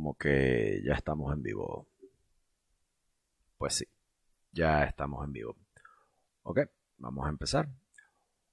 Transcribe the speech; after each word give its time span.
como 0.00 0.14
que 0.14 0.80
ya 0.82 0.94
estamos 0.94 1.30
en 1.30 1.42
vivo. 1.42 1.86
Pues 3.58 3.74
sí, 3.74 3.84
ya 4.50 4.84
estamos 4.84 5.22
en 5.26 5.30
vivo. 5.30 5.56
Ok, 6.42 6.60
vamos 6.96 7.26
a 7.26 7.28
empezar. 7.28 7.68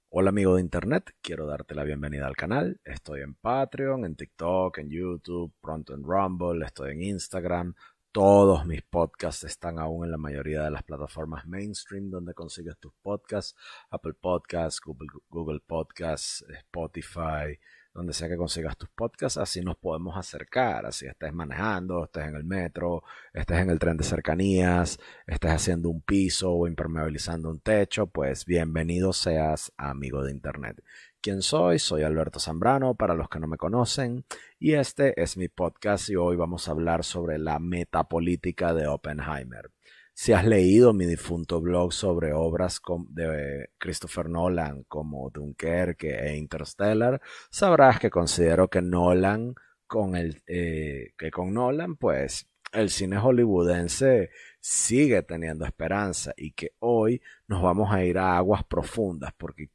Hola 0.10 0.32
amigo 0.32 0.56
de 0.56 0.62
internet, 0.62 1.16
quiero 1.22 1.46
darte 1.48 1.74
la 1.74 1.86
bienvenida 1.86 2.28
al 2.28 2.36
canal. 2.36 2.82
Estoy 2.84 3.22
en 3.22 3.36
Patreon, 3.36 4.04
en 4.04 4.18
TikTok, 4.18 4.80
en 4.80 4.90
YouTube, 4.90 5.54
pronto 5.62 5.94
en 5.94 6.04
Rumble, 6.04 6.66
estoy 6.66 6.92
en 6.92 7.04
Instagram. 7.04 7.76
Todos 8.12 8.66
mis 8.66 8.82
podcasts 8.82 9.46
están 9.46 9.80
aún 9.80 10.04
en 10.04 10.12
la 10.12 10.18
mayoría 10.18 10.64
de 10.64 10.72
las 10.72 10.84
plataformas 10.84 11.48
mainstream 11.48 12.10
donde 12.10 12.34
consigues 12.34 12.78
tus 12.78 12.92
podcasts. 13.02 13.56
Apple 13.90 14.16
Podcasts, 14.20 14.82
Google, 14.82 15.08
Google 15.30 15.62
Podcasts, 15.66 16.44
Spotify, 16.50 17.58
donde 17.98 18.14
sea 18.14 18.30
que 18.30 18.38
consigas 18.38 18.78
tus 18.78 18.90
podcasts, 18.90 19.40
así 19.40 19.62
nos 19.62 19.76
podemos 19.76 20.16
acercar, 20.16 20.86
así 20.86 21.08
estés 21.08 21.34
manejando, 21.34 22.04
estés 22.04 22.28
en 22.28 22.36
el 22.36 22.44
metro, 22.44 23.02
estés 23.34 23.58
en 23.58 23.72
el 23.72 23.80
tren 23.80 23.98
de 23.98 24.04
cercanías, 24.04 25.00
estés 25.26 25.52
haciendo 25.52 25.90
un 25.90 26.02
piso 26.02 26.54
o 26.54 26.68
impermeabilizando 26.68 27.50
un 27.50 27.60
techo, 27.60 28.06
pues 28.06 28.46
bienvenido 28.46 29.14
seas 29.14 29.74
amigo 29.78 30.24
de 30.24 30.30
Internet. 30.32 30.84
¿Quién 31.22 31.42
soy? 31.42 31.80
Soy 31.80 32.04
Alberto 32.04 32.40
Zambrano, 32.40 32.94
para 32.94 33.16
los 33.16 33.30
que 33.30 33.40
no 33.40 33.48
me 33.48 33.58
conocen, 33.58 34.26
y 34.60 34.74
este 34.74 35.20
es 35.20 35.36
mi 35.36 35.48
podcast 35.48 36.08
y 36.12 36.18
hoy 36.18 36.36
vamos 36.36 36.68
a 36.68 36.74
hablar 36.74 37.04
sobre 37.04 37.40
la 37.40 37.58
metapolítica 37.58 38.76
de 38.76 38.86
Oppenheimer. 38.86 39.72
Si 40.20 40.34
has 40.34 40.46
leído 40.46 40.94
mi 40.94 41.06
difunto 41.06 41.62
blog 41.62 41.94
sobre 41.94 42.34
obras 42.34 42.82
de 43.10 43.70
Christopher 43.78 44.28
Nolan 44.28 44.84
como 44.86 45.30
Dunkerque 45.30 46.10
e 46.10 46.36
Interstellar, 46.36 47.22
sabrás 47.52 48.00
que 48.00 48.10
considero 48.10 48.68
que 48.68 48.82
Nolan 48.82 49.54
con 49.86 50.16
el 50.16 50.42
eh, 50.48 51.14
que 51.16 51.30
con 51.30 51.54
Nolan, 51.54 51.98
pues 51.98 52.50
el 52.72 52.90
cine 52.90 53.18
hollywoodense 53.18 54.32
sigue 54.60 55.22
teniendo 55.22 55.66
esperanza 55.66 56.34
y 56.36 56.52
que 56.54 56.74
hoy 56.80 57.22
nos 57.48 57.62
vamos 57.62 57.94
a 57.94 58.04
ir 58.04 58.18
a 58.18 58.38
aguas 58.38 58.64
profundas 58.64 59.34
porque 59.38 59.70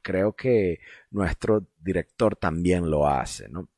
creo 0.00 0.36
que 0.36 0.78
nuestro 1.10 1.66
director 1.80 2.36
también 2.36 2.88
lo 2.88 3.08
hace, 3.08 3.48
¿no? 3.48 3.68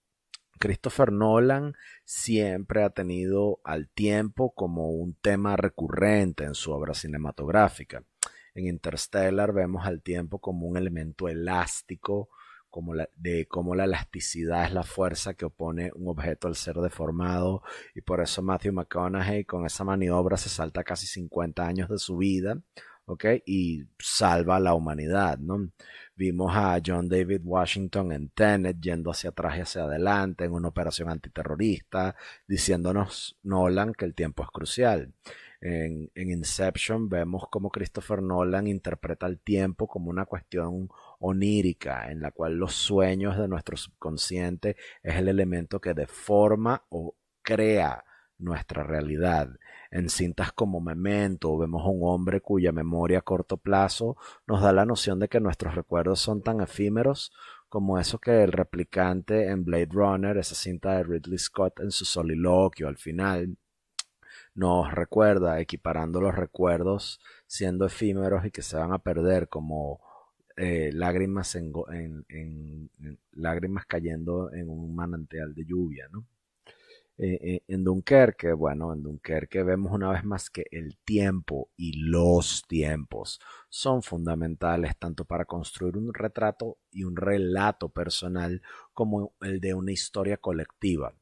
Christopher 0.59 1.13
Nolan 1.13 1.75
siempre 2.05 2.83
ha 2.83 2.91
tenido 2.91 3.61
al 3.65 3.89
tiempo 3.89 4.55
como 4.55 4.91
un 4.91 5.15
tema 5.15 5.57
recurrente 5.57 6.45
en 6.45 6.55
su 6.55 6.73
obra 6.73 6.95
cinematográfica. 6.95 8.03
En 8.55 8.67
Interstellar 8.67 9.53
vemos 9.53 9.85
al 9.87 10.03
tiempo 10.03 10.39
como 10.39 10.67
un 10.67 10.77
elemento 10.77 11.29
elástico, 11.29 12.29
como 12.71 12.95
de 13.17 13.47
cómo 13.47 13.75
la 13.75 13.85
elasticidad 13.85 14.65
es 14.65 14.73
la 14.73 14.83
fuerza 14.83 15.35
que 15.35 15.45
opone 15.45 15.93
un 15.95 16.09
objeto 16.09 16.49
al 16.49 16.57
ser 16.57 16.77
deformado 16.77 17.63
y 17.95 18.01
por 18.01 18.21
eso 18.21 18.43
Matthew 18.43 18.73
McConaughey 18.73 19.45
con 19.45 19.65
esa 19.65 19.85
maniobra 19.85 20.37
se 20.37 20.49
salta 20.49 20.83
casi 20.83 21.07
50 21.07 21.65
años 21.65 21.89
de 21.89 21.99
su 21.99 22.17
vida, 22.17 22.61
¿ok? 23.07 23.25
Y 23.47 23.85
salva 23.99 24.57
a 24.57 24.61
la 24.61 24.75
humanidad, 24.75 25.39
¿no? 25.39 25.71
Vimos 26.17 26.53
a 26.55 26.81
John 26.85 27.09
David 27.09 27.41
Washington 27.43 28.13
en 28.13 28.29
Tenet 28.29 28.81
yendo 28.81 29.11
hacia 29.11 29.31
atrás 29.31 29.59
y 29.59 29.61
hacia 29.63 29.83
adelante 29.83 30.45
en 30.45 30.53
una 30.53 30.69
operación 30.69 31.09
antiterrorista, 31.09 32.15
diciéndonos 32.47 33.37
Nolan 33.43 33.93
que 33.93 34.05
el 34.05 34.15
tiempo 34.15 34.45
es 34.45 34.51
crucial. 34.51 35.13
En, 35.61 36.11
Inception 36.15 37.09
vemos 37.09 37.45
cómo 37.51 37.71
Christopher 37.71 38.23
Nolan 38.23 38.69
interpreta 38.69 39.27
el 39.27 39.41
tiempo 39.41 39.89
como 39.89 40.11
una 40.11 40.27
cuestión 40.27 40.89
onírica, 41.19 42.11
en 42.13 42.21
la 42.21 42.31
cual 42.31 42.59
los 42.59 42.75
sueños 42.75 43.37
de 43.37 43.49
nuestro 43.49 43.77
subconsciente 43.77 44.77
es 45.03 45.17
el 45.17 45.27
elemento 45.27 45.81
que 45.81 45.95
deforma 45.95 46.85
o 46.91 47.17
crea 47.43 48.05
nuestra 48.39 48.85
realidad. 48.85 49.49
En 49.95 50.09
cintas 50.09 50.51
como 50.53 50.81
Memento 50.81 51.57
vemos 51.57 51.85
a 51.85 51.89
un 51.89 52.01
hombre 52.03 52.41
cuya 52.41 52.73
memoria 52.73 53.19
a 53.19 53.23
corto 53.23 53.59
plazo 53.59 54.17
nos 54.45 54.61
da 54.61 54.73
la 54.73 54.85
noción 54.85 55.21
de 55.21 55.29
que 55.29 55.39
nuestros 55.39 55.77
recuerdos 55.77 56.19
son 56.19 56.43
tan 56.43 56.61
efímeros 56.61 57.33
como 57.69 58.01
eso 58.01 58.19
que 58.19 58.43
el 58.43 58.51
replicante 58.51 59.47
en 59.51 59.65
Blade 59.65 59.91
Runner, 59.93 60.37
esa 60.37 60.57
cinta 60.57 60.97
de 60.97 61.05
Ridley 61.05 61.39
Scott 61.39 61.79
en 61.79 61.93
su 61.93 62.05
soliloquio 62.05 62.89
al 62.89 62.97
final, 62.97 63.57
nos 64.57 64.93
recuerda, 64.93 65.61
equiparando 65.61 66.21
los 66.21 66.35
recuerdos 66.35 67.21
siendo 67.47 67.87
efímeros 67.87 68.45
y 68.45 68.51
que 68.51 68.63
se 68.63 68.77
van 68.77 68.93
a 68.93 68.99
perder 68.99 69.49
como 69.49 70.01
eh, 70.57 70.91
lágrimas, 70.93 71.55
en, 71.55 72.21
lágrimas 73.31 73.87
cayendo 73.87 74.53
en 74.53 74.69
un 74.69 74.93
manantial 74.93 75.55
de 75.55 75.65
lluvia, 75.65 76.09
¿no? 76.11 76.27
Eh, 77.17 77.39
eh, 77.41 77.63
en 77.69 77.85
Dunkerque, 77.85 78.53
bueno, 78.53 78.93
en 78.93 79.03
Dunkerque 79.03 79.63
vemos 79.63 79.93
una 79.93 80.11
vez 80.11 80.25
más 80.25 80.51
que 80.51 80.67
el 80.73 80.97
tiempo 81.05 81.71
y 81.77 81.93
los 82.03 82.65
tiempos 82.67 83.41
son 83.69 84.03
fundamentales 84.03 84.97
tanto 84.99 85.25
para 85.25 85.45
construir 85.45 85.97
un 85.97 86.13
retrato 86.13 86.79
y 86.91 87.05
un 87.05 87.15
relato 87.17 87.89
personal 87.89 88.63
como 88.93 89.35
el 89.43 89.61
de 89.61 89.75
una 89.75 89.93
historia 89.93 90.39
colectiva. 90.39 91.15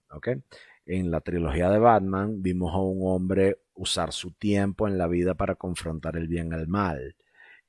En 0.87 1.11
la 1.11 1.21
trilogía 1.21 1.69
de 1.71 1.79
Batman 1.79 2.43
vimos 2.43 2.75
a 2.75 2.79
un 2.79 3.01
hombre 3.03 3.61
usar 3.75 4.13
su 4.13 4.33
tiempo 4.33 4.89
en 4.89 4.99
la 4.99 5.07
vida 5.09 5.35
para 5.35 5.57
confrontar 5.57 6.17
el 6.17 6.27
bien 6.29 6.53
al 6.55 6.69
mal, 6.69 7.17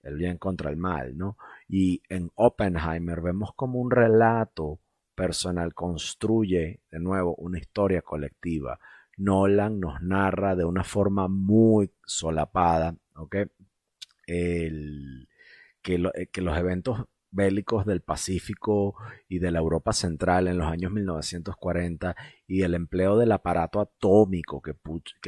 el 0.02 0.16
bien 0.16 0.38
contra 0.38 0.70
el 0.70 0.78
mal, 0.78 1.18
¿no? 1.18 1.38
Y 1.68 2.02
en 2.10 2.32
Oppenheimer 2.36 3.22
vemos 3.22 3.52
como 3.56 3.80
un 3.80 3.92
relato 3.92 4.80
personal 5.16 5.74
construye 5.74 6.82
de 6.92 7.00
nuevo 7.00 7.36
una 7.36 7.60
historia 7.60 8.02
colectiva. 8.02 8.80
Nolan 9.18 9.80
nos 9.80 10.02
narra 10.02 10.56
de 10.56 10.66
una 10.66 10.84
forma 10.84 11.28
muy 11.28 11.92
solapada, 12.06 12.96
eh, 14.28 14.72
que 15.82 15.98
los 16.42 16.58
eventos 16.58 17.06
bélicos 17.34 17.86
del 17.86 18.02
Pacífico 18.02 18.96
y 19.28 19.40
de 19.40 19.52
la 19.52 19.60
Europa 19.60 19.92
Central 19.92 20.48
en 20.48 20.58
los 20.58 20.68
años 20.68 20.92
1940 20.92 22.16
y 22.48 22.62
el 22.62 22.76
empleo 22.76 23.18
del 23.18 23.32
aparato 23.32 23.82
atómico 23.82 24.62
que, 24.62 24.74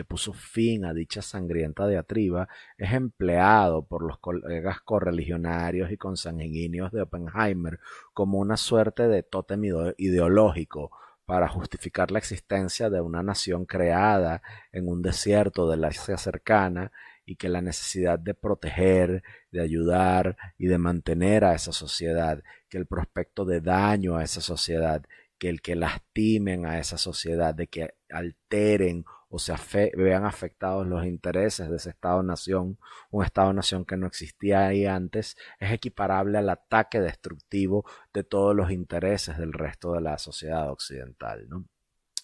puso 0.05 0.33
fin 0.33 0.85
a 0.85 0.93
dicha 0.93 1.21
sangrienta 1.21 1.87
diatriba 1.87 2.47
es 2.77 2.93
empleado 2.93 3.85
por 3.85 4.03
los 4.03 4.19
colegas 4.19 4.81
correligionarios 4.81 5.91
y 5.91 5.97
consanguíneos 5.97 6.91
de 6.91 7.01
Oppenheimer 7.01 7.79
como 8.13 8.37
una 8.37 8.55
suerte 8.55 9.07
de 9.07 9.23
tótem 9.23 9.63
ideológico 9.97 10.91
para 11.25 11.47
justificar 11.47 12.11
la 12.11 12.19
existencia 12.19 12.91
de 12.91 13.01
una 13.01 13.23
nación 13.23 13.65
creada 13.65 14.43
en 14.71 14.87
un 14.87 15.01
desierto 15.01 15.67
de 15.67 15.77
la 15.77 15.87
Asia 15.87 16.17
cercana 16.17 16.91
y 17.25 17.35
que 17.35 17.49
la 17.49 17.61
necesidad 17.61 18.19
de 18.19 18.33
proteger, 18.33 19.23
de 19.51 19.61
ayudar 19.61 20.37
y 20.57 20.67
de 20.67 20.77
mantener 20.77 21.43
a 21.43 21.55
esa 21.55 21.71
sociedad, 21.71 22.43
que 22.69 22.77
el 22.77 22.85
prospecto 22.85 23.45
de 23.45 23.61
daño 23.61 24.17
a 24.17 24.23
esa 24.23 24.41
sociedad, 24.41 25.03
que 25.37 25.49
el 25.49 25.61
que 25.61 25.75
lastimen 25.75 26.65
a 26.65 26.79
esa 26.79 26.97
sociedad, 26.97 27.53
de 27.53 27.67
que 27.67 27.95
alteren 28.09 29.05
o 29.27 29.39
se 29.39 29.53
vean 29.97 30.23
afectados 30.23 30.87
los 30.87 31.05
intereses 31.05 31.69
de 31.69 31.75
ese 31.75 31.89
Estado-nación, 31.89 32.77
un 33.09 33.25
Estado-nación 33.25 33.83
que 33.83 33.97
no 33.97 34.07
existía 34.07 34.67
ahí 34.67 34.85
antes, 34.85 35.35
es 35.59 35.71
equiparable 35.71 36.37
al 36.37 36.49
ataque 36.49 37.01
destructivo 37.01 37.85
de 38.13 38.23
todos 38.23 38.55
los 38.55 38.71
intereses 38.71 39.37
del 39.37 39.51
resto 39.51 39.93
de 39.93 40.01
la 40.01 40.17
sociedad 40.19 40.71
occidental. 40.71 41.47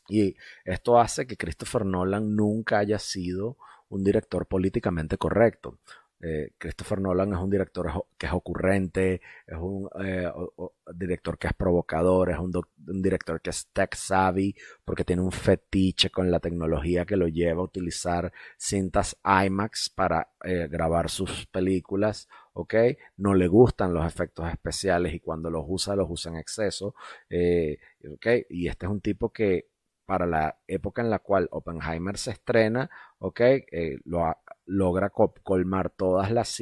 Y 0.07 0.35
esto 0.63 0.99
hace 0.99 1.27
que 1.27 1.37
Christopher 1.37 1.85
Nolan 1.85 2.35
nunca 2.35 2.79
haya 2.79 2.99
sido 2.99 3.57
un 3.91 4.03
director 4.03 4.45
políticamente 4.47 5.17
correcto. 5.17 5.77
Eh, 6.23 6.51
Christopher 6.59 7.01
Nolan 7.01 7.33
es 7.33 7.39
un 7.39 7.49
director 7.49 8.05
que 8.15 8.27
es 8.27 8.31
ocurrente, 8.31 9.21
es 9.47 9.57
un 9.59 9.89
eh, 10.03 10.31
director 10.93 11.35
que 11.39 11.47
es 11.47 11.53
provocador, 11.53 12.29
es 12.29 12.37
un, 12.37 12.51
director 13.01 13.41
que 13.41 13.49
es 13.49 13.67
tech 13.73 13.95
savvy 13.95 14.55
porque 14.85 15.03
tiene 15.03 15.23
un 15.23 15.31
fetiche 15.31 16.11
con 16.11 16.29
la 16.29 16.39
tecnología 16.39 17.05
que 17.05 17.17
lo 17.17 17.27
lleva 17.27 17.61
a 17.61 17.65
utilizar 17.65 18.31
cintas 18.55 19.17
IMAX 19.25 19.89
para 19.89 20.29
eh, 20.43 20.67
grabar 20.69 21.09
sus 21.09 21.47
películas, 21.47 22.29
¿ok? 22.53 22.75
No 23.17 23.33
le 23.33 23.47
gustan 23.47 23.91
los 23.91 24.05
efectos 24.05 24.47
especiales 24.47 25.15
y 25.15 25.19
cuando 25.21 25.49
los 25.49 25.63
usa 25.67 25.95
los 25.95 26.07
usa 26.07 26.31
en 26.31 26.37
exceso, 26.37 26.93
¿ok? 28.13 28.27
Y 28.51 28.67
este 28.67 28.85
es 28.85 28.91
un 28.91 29.01
tipo 29.01 29.33
que 29.33 29.70
para 30.11 30.27
la 30.27 30.57
época 30.67 31.01
en 31.01 31.09
la 31.09 31.19
cual 31.19 31.47
Oppenheimer 31.51 32.17
se 32.17 32.31
estrena, 32.31 32.89
¿ok? 33.19 33.39
Eh, 33.39 33.97
lo, 34.03 34.35
logra 34.65 35.09
colmar 35.09 35.89
todas 35.89 36.29
las, 36.31 36.61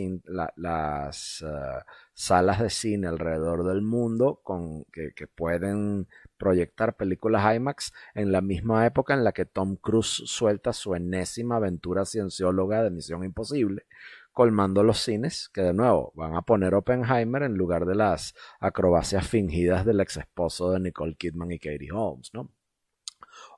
las 0.55 1.41
eh, 1.41 1.83
salas 2.13 2.59
de 2.59 2.69
cine 2.69 3.07
alrededor 3.07 3.63
del 3.63 3.81
mundo 3.81 4.39
con, 4.43 4.83
que, 4.93 5.13
que, 5.15 5.25
pueden 5.25 6.07
proyectar 6.37 6.95
películas 6.95 7.55
IMAX 7.55 7.91
en 8.13 8.31
la 8.31 8.41
misma 8.41 8.85
época 8.85 9.15
en 9.15 9.23
la 9.23 9.31
que 9.31 9.45
Tom 9.45 9.77
Cruise 9.77 10.21
suelta 10.27 10.71
su 10.71 10.93
enésima 10.93 11.55
aventura 11.55 12.05
ciencióloga 12.05 12.83
de 12.83 12.91
Misión 12.91 13.23
Imposible, 13.23 13.87
colmando 14.31 14.83
los 14.83 14.99
cines 14.99 15.49
que 15.49 15.61
de 15.61 15.73
nuevo 15.73 16.13
van 16.13 16.35
a 16.35 16.43
poner 16.43 16.75
Oppenheimer 16.75 17.41
en 17.41 17.55
lugar 17.55 17.87
de 17.87 17.95
las 17.95 18.35
acrobacias 18.59 19.27
fingidas 19.27 19.87
del 19.87 20.01
ex 20.01 20.17
esposo 20.17 20.69
de 20.69 20.79
Nicole 20.81 21.15
Kidman 21.15 21.51
y 21.51 21.57
Katie 21.57 21.91
Holmes, 21.91 22.29
¿no? 22.31 22.51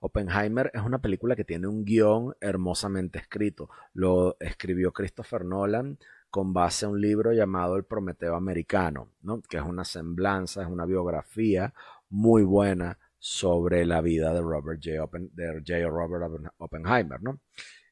Oppenheimer 0.02 0.72
es 0.74 0.82
una 0.82 1.00
película 1.00 1.36
que 1.36 1.46
tiene 1.46 1.68
un 1.68 1.86
guion 1.86 2.36
hermosamente 2.42 3.20
escrito. 3.20 3.70
Lo 3.94 4.36
escribió 4.40 4.92
Christopher 4.92 5.46
Nolan 5.46 5.98
con 6.32 6.54
base 6.54 6.86
a 6.86 6.90
un 6.90 7.00
libro 7.00 7.34
llamado 7.34 7.76
El 7.76 7.84
Prometeo 7.84 8.36
Americano, 8.36 9.10
¿no? 9.22 9.42
que 9.42 9.58
es 9.58 9.64
una 9.64 9.86
semblanza, 9.86 10.64
es 10.64 10.68
una 10.68 10.86
biografía 10.86 11.74
muy 12.10 12.44
buena 12.44 12.98
sobre 13.20 13.86
la 13.86 14.02
vida 14.02 14.34
de 14.34 14.42
Robert 14.42 14.82
J. 14.84 15.08
de 15.34 15.88
Robert 15.88 16.52
Oppenheimer. 16.58 17.22
¿no? 17.22 17.40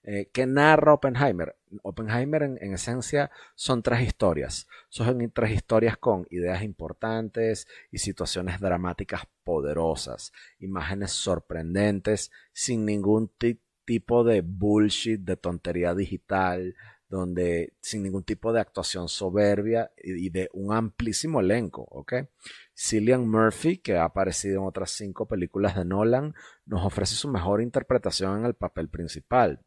Eh, 0.04 0.30
¿Qué 0.32 0.46
narra 0.46 0.94
Oppenheimer? 0.94 1.58
Oppenheimer 1.84 2.44
en, 2.44 2.58
en, 2.62 2.74
esencia 2.74 3.32
son 3.56 3.84
tres 3.84 4.02
historias. 4.02 4.68
Son 4.88 5.32
tres 5.32 5.52
historias 5.52 5.98
con 5.98 6.26
ideas 6.30 6.64
importantes 6.64 7.68
y 7.92 8.00
situaciones 8.00 8.60
dramáticas 8.60 9.24
poderosas, 9.44 10.32
imágenes 10.60 11.12
sorprendentes, 11.12 12.32
sin 12.54 12.86
ningún 12.86 13.32
tipo 13.86 14.24
de 14.24 14.42
bullshit, 14.42 15.20
de 15.20 15.36
tontería 15.36 15.94
digital, 15.94 16.76
donde 17.10 17.74
sin 17.82 18.04
ningún 18.04 18.24
tipo 18.24 18.54
de 18.54 18.62
actuación 18.62 19.10
soberbia 19.10 19.92
y, 19.98 20.30
de 20.30 20.50
un 20.54 20.74
amplísimo 20.74 21.40
elenco, 21.40 21.82
¿ok? 21.90 22.14
Cillian 22.76 23.28
Murphy, 23.28 23.80
que 23.80 23.98
ha 23.98 24.04
aparecido 24.04 24.62
en 24.62 24.68
otras 24.68 24.92
cinco 24.92 25.28
películas 25.28 25.76
de 25.76 25.86
Nolan, 25.86 26.36
nos 26.66 26.86
ofrece 26.86 27.16
su 27.16 27.28
mejor 27.28 27.62
interpretación 27.62 28.40
en 28.40 28.46
el 28.46 28.54
papel 28.54 28.90
principal. 28.90 29.66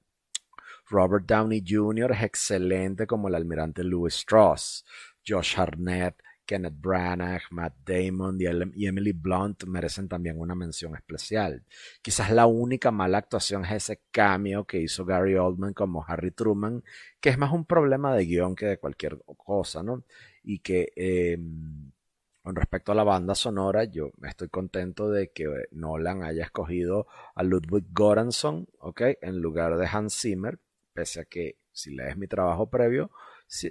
Robert 0.93 1.25
Downey 1.27 1.65
Jr. 1.67 2.13
es 2.13 2.23
excelente 2.23 3.07
como 3.07 3.29
el 3.29 3.35
almirante 3.35 3.83
Louis 3.83 4.15
Strauss. 4.15 4.85
Josh 5.27 5.59
Harnett 5.59 6.17
Kenneth 6.45 6.75
Branagh, 6.79 7.43
Matt 7.51 7.77
Damon 7.85 8.39
y 8.75 8.87
Emily 8.87 9.13
Blunt 9.13 9.65
merecen 9.65 10.09
también 10.09 10.39
una 10.39 10.55
mención 10.55 10.95
especial. 10.95 11.65
Quizás 12.03 12.31
la 12.31 12.47
única 12.47 12.91
mala 12.91 13.19
actuación 13.19 13.65
es 13.65 13.73
ese 13.73 14.03
cameo 14.11 14.67
que 14.67 14.81
hizo 14.81 15.05
Gary 15.05 15.35
Oldman 15.37 15.73
como 15.73 16.05
Harry 16.07 16.33
Truman, 16.33 16.83
que 17.21 17.31
es 17.31 17.39
más 17.39 17.53
un 17.53 17.65
problema 17.65 18.15
de 18.15 18.27
guion 18.27 18.55
que 18.55 18.67
de 18.67 18.79
cualquier 18.79 19.19
cosa, 19.37 19.83
¿no? 19.83 20.05
Y 20.43 20.59
que 20.59 20.93
em, 20.97 21.93
con 22.43 22.57
respecto 22.57 22.93
a 22.93 22.97
la 22.97 23.05
banda 23.05 23.35
sonora, 23.35 23.85
yo 23.85 24.11
estoy 24.25 24.49
contento 24.49 25.11
de 25.11 25.31
que 25.31 25.47
Nolan 25.71 26.25
haya 26.25 26.45
escogido 26.45 27.07
a 27.35 27.43
Ludwig 27.45 27.87
Göransson, 27.97 28.67
¿ok? 28.79 29.03
En 29.23 29.39
lugar 29.39 29.77
de 29.79 29.87
Hans 29.87 30.21
Zimmer, 30.21 30.59
pese 30.93 31.21
a 31.21 31.25
que 31.25 31.57
si 31.73 31.95
lees 31.95 32.17
mi 32.17 32.27
trabajo 32.27 32.69
previo, 32.69 33.11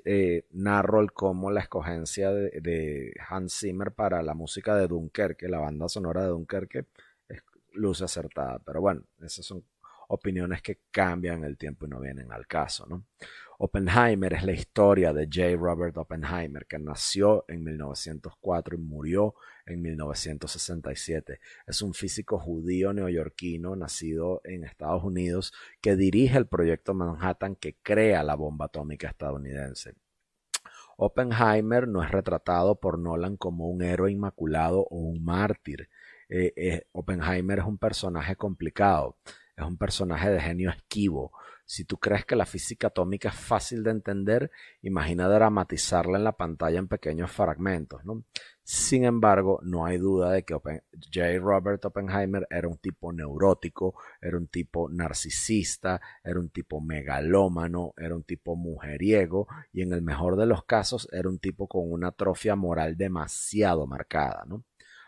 eh, 0.05 0.45
narro 0.51 1.01
el 1.01 1.11
cómo 1.11 1.51
la 1.51 1.61
escogencia 1.61 2.31
de, 2.31 3.13
Hans 3.27 3.59
Zimmer 3.59 3.91
para 3.91 4.21
la 4.21 4.33
música 4.33 4.75
de 4.75 4.87
Dunkerque, 4.87 5.47
la 5.47 5.59
banda 5.59 5.87
sonora 5.87 6.23
de 6.23 6.29
Dunkerque, 6.29 6.85
es 7.27 7.41
luce 7.73 8.03
acertada. 8.03 8.59
Pero 8.59 8.81
bueno, 8.81 9.03
esas 9.21 9.45
son 9.45 9.63
opiniones 10.09 10.61
que 10.61 10.79
cambian 10.91 11.43
el 11.43 11.57
tiempo 11.57 11.85
y 11.85 11.89
no 11.89 11.99
vienen 11.99 12.31
al 12.31 12.45
caso, 12.47 12.85
¿no? 12.85 13.05
Oppenheimer 13.63 14.33
es 14.33 14.43
la 14.43 14.53
historia 14.53 15.13
de 15.13 15.25
J. 15.31 15.55
Robert 15.55 15.95
Oppenheimer, 15.95 16.65
que 16.65 16.79
nació 16.79 17.45
en 17.47 17.63
1904 17.63 18.75
y 18.75 18.79
murió 18.79 19.35
en 19.67 19.83
1967. 19.83 21.39
Es 21.67 21.83
un 21.83 21.93
físico 21.93 22.39
judío 22.39 22.91
neoyorquino 22.91 23.75
nacido 23.75 24.41
en 24.45 24.63
Estados 24.63 25.03
Unidos 25.03 25.53
que 25.79 25.95
dirige 25.95 26.39
el 26.39 26.47
proyecto 26.47 26.95
Manhattan 26.95 27.55
que 27.55 27.77
crea 27.83 28.23
la 28.23 28.33
bomba 28.33 28.65
atómica 28.65 29.09
estadounidense. 29.09 29.93
Oppenheimer 30.97 31.87
no 31.87 32.01
es 32.01 32.09
retratado 32.09 32.79
por 32.79 32.97
Nolan 32.97 33.37
como 33.37 33.69
un 33.69 33.83
héroe 33.83 34.11
inmaculado 34.11 34.87
o 34.89 34.97
un 34.97 35.23
mártir. 35.23 35.87
Eh, 36.29 36.51
eh, 36.55 36.87
Oppenheimer 36.93 37.59
es 37.59 37.65
un 37.65 37.77
personaje 37.77 38.35
complicado, 38.35 39.17
es 39.55 39.63
un 39.63 39.77
personaje 39.77 40.31
de 40.31 40.41
genio 40.41 40.71
esquivo, 40.71 41.31
si 41.71 41.85
tú 41.85 41.97
crees 41.97 42.25
que 42.25 42.35
la 42.35 42.45
física 42.45 42.87
atómica 42.87 43.29
es 43.29 43.35
fácil 43.35 43.81
de 43.81 43.91
entender, 43.91 44.51
imagina 44.81 45.29
dramatizarla 45.29 46.17
en 46.17 46.25
la 46.25 46.33
pantalla 46.33 46.79
en 46.79 46.89
pequeños 46.89 47.31
fragmentos. 47.31 48.03
¿no? 48.03 48.25
Sin 48.61 49.05
embargo, 49.05 49.61
no 49.63 49.85
hay 49.85 49.97
duda 49.97 50.33
de 50.33 50.43
que 50.43 50.53
J. 50.53 51.39
Robert 51.39 51.85
Oppenheimer 51.85 52.45
era 52.49 52.67
un 52.67 52.77
tipo 52.77 53.13
neurótico, 53.13 53.95
era 54.19 54.35
un 54.35 54.47
tipo 54.47 54.89
narcisista, 54.89 56.01
era 56.21 56.41
un 56.41 56.49
tipo 56.49 56.81
megalómano, 56.81 57.93
era 57.95 58.17
un 58.17 58.23
tipo 58.23 58.57
mujeriego 58.57 59.47
y 59.71 59.81
en 59.81 59.93
el 59.93 60.01
mejor 60.01 60.35
de 60.35 60.47
los 60.47 60.65
casos 60.65 61.07
era 61.13 61.29
un 61.29 61.39
tipo 61.39 61.69
con 61.69 61.89
una 61.89 62.09
atrofia 62.09 62.57
moral 62.57 62.97
demasiado 62.97 63.87
marcada. 63.87 64.43
¿no? 64.45 64.65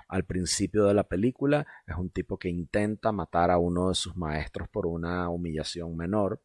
al 0.08 0.26
principio 0.26 0.86
de 0.86 0.94
la 0.94 1.04
película 1.06 1.66
es 1.88 1.96
un 1.98 2.10
tipo 2.12 2.38
que 2.38 2.48
intenta 2.48 3.12
matar 3.12 3.50
a 3.50 3.58
uno 3.58 3.90
de 3.90 3.96
sus 3.96 4.16
maestros 4.16 4.70
por 4.70 4.86
una 4.86 5.28
humillación 5.28 5.98
menor 5.98 6.40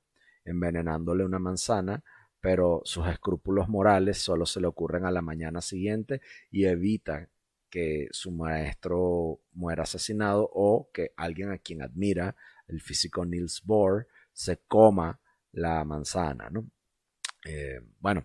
envenenándole 0.49 1.25
una 1.25 1.39
manzana, 1.39 2.03
pero 2.41 2.83
sus 2.85 3.07
escrúpulos 3.09 3.69
morales 3.69 4.19
solo 4.19 4.47
se 4.47 4.61
le 4.61 4.67
ocurren 4.67 5.05
a 5.05 5.11
la 5.11 5.23
mañana 5.23 5.61
siguiente 5.61 6.21
y 6.51 6.65
evita 6.65 7.29
que 7.71 8.09
su 8.11 8.31
maestro 8.31 9.41
muera 9.53 9.83
asesinado 9.83 10.49
o 10.53 10.91
que 10.93 11.13
alguien 11.17 11.51
a 11.51 11.59
quien 11.59 11.83
admira, 11.83 12.37
el 12.67 12.81
físico 12.81 13.25
Niels 13.25 13.63
Bohr, 13.65 14.07
se 14.33 14.59
coma 14.67 15.21
la 15.53 15.85
manzana. 15.85 16.49
¿no? 16.51 16.71
Eh, 17.45 17.81
bueno, 17.99 18.25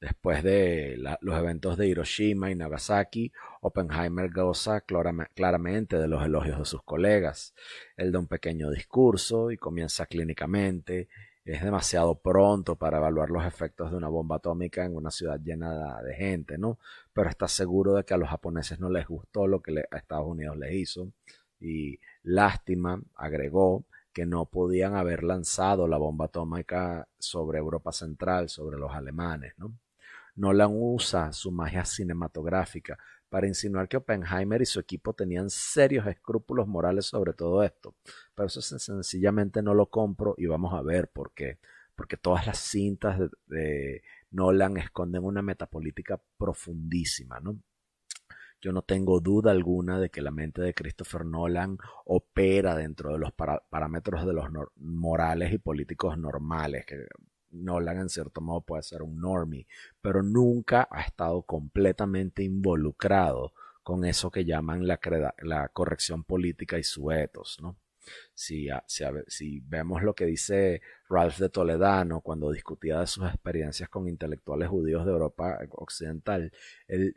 después 0.00 0.42
de 0.42 0.96
los 1.20 1.38
eventos 1.38 1.76
de 1.76 1.88
Hiroshima 1.88 2.50
y 2.50 2.54
Nagasaki, 2.54 3.32
Oppenheimer 3.60 4.30
goza 4.30 4.82
claramente 4.82 5.98
de 5.98 6.08
los 6.08 6.24
elogios 6.24 6.58
de 6.58 6.64
sus 6.64 6.82
colegas. 6.82 7.54
Él 7.96 8.12
da 8.12 8.18
un 8.18 8.28
pequeño 8.28 8.70
discurso 8.70 9.50
y 9.50 9.56
comienza 9.56 10.06
clínicamente 10.06 11.08
es 11.46 11.62
demasiado 11.62 12.16
pronto 12.16 12.74
para 12.74 12.98
evaluar 12.98 13.30
los 13.30 13.44
efectos 13.44 13.92
de 13.92 13.96
una 13.96 14.08
bomba 14.08 14.36
atómica 14.36 14.84
en 14.84 14.96
una 14.96 15.12
ciudad 15.12 15.40
llena 15.40 16.02
de 16.02 16.14
gente, 16.14 16.58
¿no? 16.58 16.78
Pero 17.12 17.30
está 17.30 17.46
seguro 17.46 17.94
de 17.94 18.04
que 18.04 18.14
a 18.14 18.16
los 18.16 18.28
japoneses 18.28 18.80
no 18.80 18.90
les 18.90 19.06
gustó 19.06 19.46
lo 19.46 19.62
que 19.62 19.84
a 19.90 19.96
Estados 19.96 20.26
Unidos 20.26 20.56
les 20.58 20.74
hizo. 20.74 21.12
Y 21.60 22.00
lástima, 22.24 23.00
agregó, 23.14 23.84
que 24.12 24.26
no 24.26 24.46
podían 24.46 24.96
haber 24.96 25.22
lanzado 25.22 25.86
la 25.86 25.98
bomba 25.98 26.24
atómica 26.24 27.06
sobre 27.18 27.58
Europa 27.58 27.92
Central, 27.92 28.48
sobre 28.48 28.76
los 28.76 28.92
alemanes, 28.92 29.54
¿no? 29.56 29.72
Nolan 30.34 30.70
usa 30.72 31.32
su 31.32 31.52
magia 31.52 31.84
cinematográfica 31.84 32.98
para 33.28 33.46
insinuar 33.46 33.88
que 33.88 33.96
Oppenheimer 33.96 34.62
y 34.62 34.66
su 34.66 34.80
equipo 34.80 35.12
tenían 35.12 35.50
serios 35.50 36.06
escrúpulos 36.06 36.66
morales 36.66 37.06
sobre 37.06 37.32
todo 37.32 37.62
esto. 37.62 37.94
Pero 38.34 38.46
eso 38.46 38.60
sencillamente 38.60 39.62
no 39.62 39.74
lo 39.74 39.86
compro 39.86 40.34
y 40.38 40.46
vamos 40.46 40.74
a 40.74 40.82
ver 40.82 41.08
por 41.08 41.32
qué. 41.32 41.58
Porque 41.94 42.16
todas 42.16 42.46
las 42.46 42.58
cintas 42.58 43.18
de, 43.46 44.02
Nolan 44.30 44.76
esconden 44.76 45.24
una 45.24 45.42
metapolítica 45.42 46.20
profundísima, 46.36 47.40
¿no? 47.40 47.58
Yo 48.60 48.72
no 48.72 48.82
tengo 48.82 49.20
duda 49.20 49.50
alguna 49.50 50.00
de 50.00 50.10
que 50.10 50.22
la 50.22 50.30
mente 50.30 50.62
de 50.62 50.74
Christopher 50.74 51.24
Nolan 51.24 51.78
opera 52.04 52.74
dentro 52.74 53.12
de 53.12 53.18
los 53.18 53.32
parámetros 53.32 54.26
de 54.26 54.32
los 54.32 54.46
morales 54.76 55.52
y 55.52 55.58
políticos 55.58 56.18
normales, 56.18 56.86
Nolan 57.64 57.98
en 57.98 58.08
cierto 58.08 58.40
modo 58.40 58.60
puede 58.62 58.82
ser 58.82 59.02
un 59.02 59.20
normie, 59.20 59.66
pero 60.00 60.22
nunca 60.22 60.88
ha 60.90 61.02
estado 61.02 61.42
completamente 61.42 62.42
involucrado 62.42 63.52
con 63.82 64.04
eso 64.04 64.30
que 64.30 64.44
llaman 64.44 64.86
la, 64.86 64.98
corrección 65.72 66.24
política 66.24 66.78
y 66.78 66.82
su 66.82 67.10
ethos, 67.12 67.58
¿no? 67.60 67.78
Si, 68.34 68.68
si, 68.86 69.60
vemos 69.60 70.02
lo 70.02 70.14
que 70.14 70.26
dice 70.26 70.80
Ralph 71.08 71.38
de 71.38 71.48
Toledano 71.48 72.20
cuando 72.20 72.52
discutía 72.52 73.00
de 73.00 73.06
sus 73.08 73.26
experiencias 73.26 73.88
con 73.88 74.08
intelectuales 74.08 74.68
judíos 74.68 75.04
de 75.04 75.10
Europa 75.12 75.58
Occidental, 75.70 76.52
él 76.86 77.16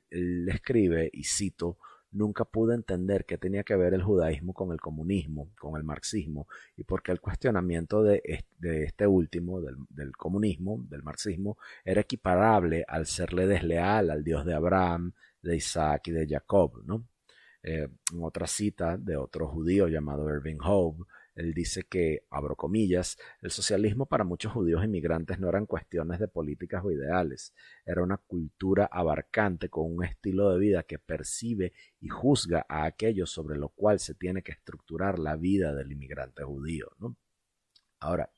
escribe, 0.50 1.10
y 1.14 1.24
cito, 1.24 1.78
Nunca 2.12 2.44
pude 2.46 2.74
entender 2.74 3.26
qué 3.26 3.38
tenía 3.38 3.64
que 3.64 3.76
ver 3.76 3.94
el 3.94 4.02
judaísmo 4.02 4.54
con 4.54 4.72
el 4.72 4.80
comunismo, 4.80 5.52
con 5.60 5.78
el 5.78 5.84
marxismo, 5.84 6.48
y 6.76 6.84
por 6.84 7.04
qué 7.04 7.12
el 7.12 7.22
cuestionamiento 7.22 8.02
de, 8.02 8.22
este 8.62 9.06
último, 9.06 9.62
del, 9.62 10.12
comunismo, 10.18 10.84
del 10.90 11.04
marxismo, 11.04 11.58
era 11.86 12.02
equiparable 12.02 12.84
al 12.88 13.06
serle 13.06 13.46
desleal 13.46 14.10
al 14.10 14.24
Dios 14.24 14.46
de 14.46 14.56
Abraham, 14.56 15.14
de 15.42 15.56
Isaac 15.56 16.08
y 16.08 16.12
de 16.12 16.28
Jacob. 16.28 16.84
¿no? 16.86 17.06
Eh, 17.62 17.88
en 18.14 18.24
otra 18.24 18.48
cita 18.48 18.98
de 18.98 19.18
otro 19.18 19.48
judío 19.48 19.88
llamado 19.88 20.30
Irving 20.34 20.60
Hope, 20.64 21.04
él 21.40 21.54
dice 21.54 21.84
que, 21.84 22.26
abro 22.30 22.58
comillas, 22.58 23.18
el 23.42 23.50
socialismo 23.50 24.06
para 24.06 24.26
muchos 24.26 24.52
judíos 24.52 24.84
inmigrantes 24.84 25.40
no 25.40 25.48
eran 25.48 25.66
cuestiones 25.66 26.20
de 26.20 26.28
políticas 26.28 26.84
o 26.84 26.92
ideales, 26.92 27.54
era 27.86 28.04
una 28.04 28.18
cultura 28.18 28.90
abarcante 28.92 29.70
con 29.70 29.96
un 29.96 30.04
estilo 30.04 30.52
de 30.52 30.60
vida 30.60 30.84
que 30.84 31.00
percibe 31.00 31.72
y 32.02 32.10
juzga 32.10 32.66
a 32.68 32.84
aquello 32.84 33.26
sobre 33.26 33.58
lo 33.58 33.70
cual 33.70 34.02
se 34.02 34.16
tiene 34.16 34.44
que 34.44 34.52
estructurar 34.52 35.18
la 35.18 35.38
vida 35.38 35.74
del 35.74 35.94
inmigrante 35.94 36.44
judío. 36.44 36.92
¿no? 37.00 37.16
Ahora, 38.02 38.30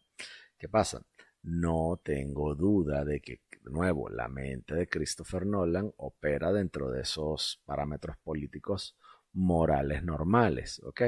¿qué 0.59 0.69
pasa? 0.69 1.01
No 1.41 1.99
tengo 2.03 2.53
duda 2.53 3.03
de 3.03 3.19
que, 3.19 3.41
de 3.63 3.71
nuevo, 3.71 4.09
la 4.09 4.27
mente 4.27 4.75
de 4.75 4.87
Christopher 4.87 5.47
Nolan 5.47 5.91
opera 5.97 6.53
dentro 6.53 6.91
de 6.91 7.01
esos 7.01 7.63
parámetros 7.65 8.15
políticos 8.17 8.95
morales 9.33 10.03
normales, 10.03 10.79
¿ok? 10.83 11.01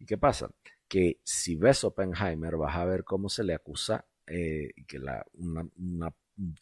¿Y 0.00 0.06
qué 0.06 0.18
pasa? 0.18 0.50
Que 0.88 1.20
si 1.22 1.56
ves 1.56 1.84
Oppenheimer 1.84 2.56
vas 2.56 2.76
a 2.76 2.84
ver 2.84 3.04
cómo 3.04 3.28
se 3.28 3.44
le 3.44 3.54
acusa 3.54 4.06
eh, 4.26 4.72
que 4.86 4.98
la, 4.98 5.24
un 5.34 6.12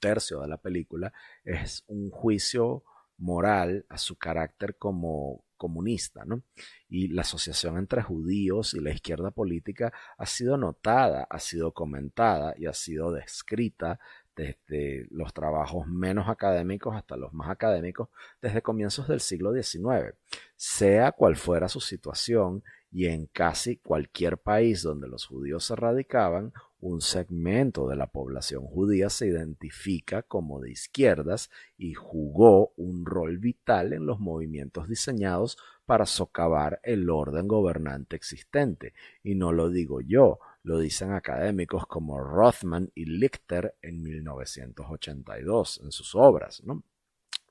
tercio 0.01 0.41
de 0.41 0.49
la 0.49 0.57
película 0.57 1.13
es 1.45 1.85
un 1.89 2.11
juicio 2.11 2.85
moral 3.19 3.87
a 3.89 3.99
su 3.99 4.17
carácter 4.17 4.77
como 4.77 5.45
comunista, 5.57 6.25
¿no? 6.25 6.43
Y 6.89 7.09
la 7.09 7.23
asociación 7.23 7.79
entre 7.79 8.03
judíos 8.03 8.75
y 8.75 8.81
la 8.81 8.91
izquierda 8.91 9.31
política 9.31 9.93
ha 10.19 10.27
sido 10.27 10.57
notada, 10.57 11.27
ha 11.31 11.39
sido 11.39 11.73
comentada 11.73 12.55
y 12.59 12.67
ha 12.67 12.75
sido 12.75 13.13
descrita 13.13 13.99
desde 14.37 15.07
los 15.11 15.33
trabajos 15.33 15.87
menos 15.87 16.29
académicos 16.29 16.95
hasta 16.95 17.17
los 17.17 17.33
más 17.33 17.49
académicos 17.49 18.11
desde 18.43 18.61
comienzos 18.61 19.09
del 19.09 19.21
siglo 19.21 19.55
XIX. 19.55 20.15
Sea 20.57 21.13
cual 21.13 21.37
fuera 21.37 21.69
su 21.69 21.81
situación 21.81 22.63
y 22.97 23.09
en 23.09 23.27
casi 23.27 23.77
cualquier 23.77 24.39
país 24.39 24.81
donde 24.81 25.07
los 25.07 25.27
judíos 25.27 25.67
se 25.67 25.77
radicaban, 25.77 26.55
un 26.81 27.03
segmento 27.03 27.87
de 27.89 27.95
la 27.95 28.07
población 28.07 28.65
judía 28.65 29.11
se 29.11 29.27
identifica 29.27 30.23
como 30.23 30.63
de 30.63 30.71
izquierdas 30.71 31.51
y 31.77 31.93
jugó 31.93 32.73
un 32.79 33.05
rol 33.05 33.37
vital 33.37 33.93
en 33.93 34.07
los 34.07 34.19
movimientos 34.19 34.89
diseñados 34.89 35.59
para 35.85 36.07
socavar 36.07 36.81
el 36.85 37.11
orden 37.11 37.47
gobernante 37.47 38.17
existente. 38.17 38.95
Y 39.23 39.35
no 39.35 39.53
lo 39.53 39.69
digo 39.69 40.01
yo, 40.01 40.39
lo 40.63 40.79
dicen 40.79 41.13
académicos 41.13 41.87
como 41.87 42.19
Rothman 42.19 42.91
y 42.95 43.05
Lichter 43.05 43.77
en 43.83 44.03
1982 44.03 45.83
en 45.85 45.93
sus 45.93 46.15
obras. 46.15 46.63
¿no? 46.65 46.83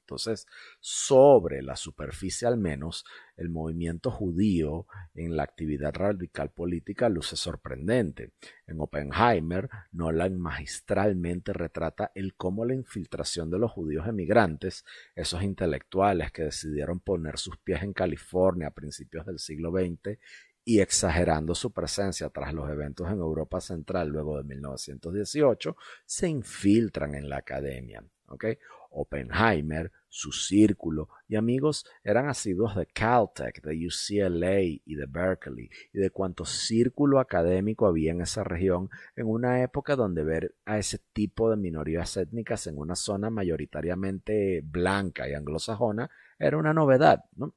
Entonces, 0.06 0.46
sobre 0.80 1.64
la 1.64 1.76
superficie 1.76 2.48
al 2.48 2.58
menos, 2.58 3.06
el 3.38 3.50
movimiento 3.50 4.12
judío 4.12 4.86
en 5.16 5.36
la 5.36 5.42
actividad 5.42 5.96
radical 5.96 6.52
política 6.52 7.10
luce 7.10 7.36
sorprendente. 7.36 8.32
En 8.68 8.80
Oppenheimer, 8.80 9.68
Nolan 9.92 10.40
magistralmente 10.40 11.54
retrata 11.54 12.12
el 12.14 12.36
cómo 12.36 12.66
la 12.66 12.76
infiltración 12.76 13.50
de 13.50 13.58
los 13.58 13.72
judíos 13.72 14.08
emigrantes, 14.08 14.86
esos 15.16 15.42
intelectuales 15.42 16.32
que 16.32 16.44
decidieron 16.44 17.00
poner 17.00 17.40
sus 17.40 17.58
pies 17.58 17.82
en 17.82 17.94
California 17.94 18.68
a 18.68 18.76
principios 18.76 19.26
del 19.26 19.40
siglo 19.40 19.72
XX 19.72 20.20
y 20.64 20.82
exagerando 20.82 21.56
su 21.56 21.72
presencia 21.74 22.30
tras 22.30 22.54
los 22.54 22.70
eventos 22.70 23.08
en 23.08 23.18
Europa 23.18 23.60
Central 23.60 24.10
luego 24.10 24.38
de 24.38 24.44
1918, 24.44 25.76
se 26.06 26.28
infiltran 26.28 27.16
en 27.16 27.28
la 27.28 27.38
academia. 27.38 28.04
¿okay? 28.28 28.58
Oppenheimer, 28.96 29.92
su 30.10 30.32
círculo 30.32 31.10
y 31.28 31.36
amigos 31.36 31.86
eran 32.04 32.30
asiduos 32.30 32.76
de 32.76 32.86
Caltech, 32.88 33.62
de 33.62 33.88
UCLA 33.88 34.62
y 34.62 34.96
de 34.96 35.06
Berkeley, 35.06 35.70
y 35.94 36.00
de 36.00 36.10
cuánto 36.10 36.46
círculo 36.46 37.20
académico 37.20 37.86
había 37.86 38.12
en 38.12 38.22
esa 38.22 38.44
región 38.44 38.90
en 39.16 39.28
una 39.28 39.62
época 39.62 39.96
donde 39.96 40.24
ver 40.24 40.56
a 40.66 40.78
ese 40.78 41.00
tipo 41.14 41.50
de 41.50 41.58
minorías 41.58 42.16
étnicas 42.18 42.68
en 42.68 42.78
una 42.78 42.96
zona 42.96 43.30
mayoritariamente 43.30 44.62
blanca 44.64 45.28
y 45.28 45.34
anglosajona 45.34 46.10
era 46.40 46.58
una 46.58 46.74
novedad, 46.74 47.26
¿no? 47.36 47.54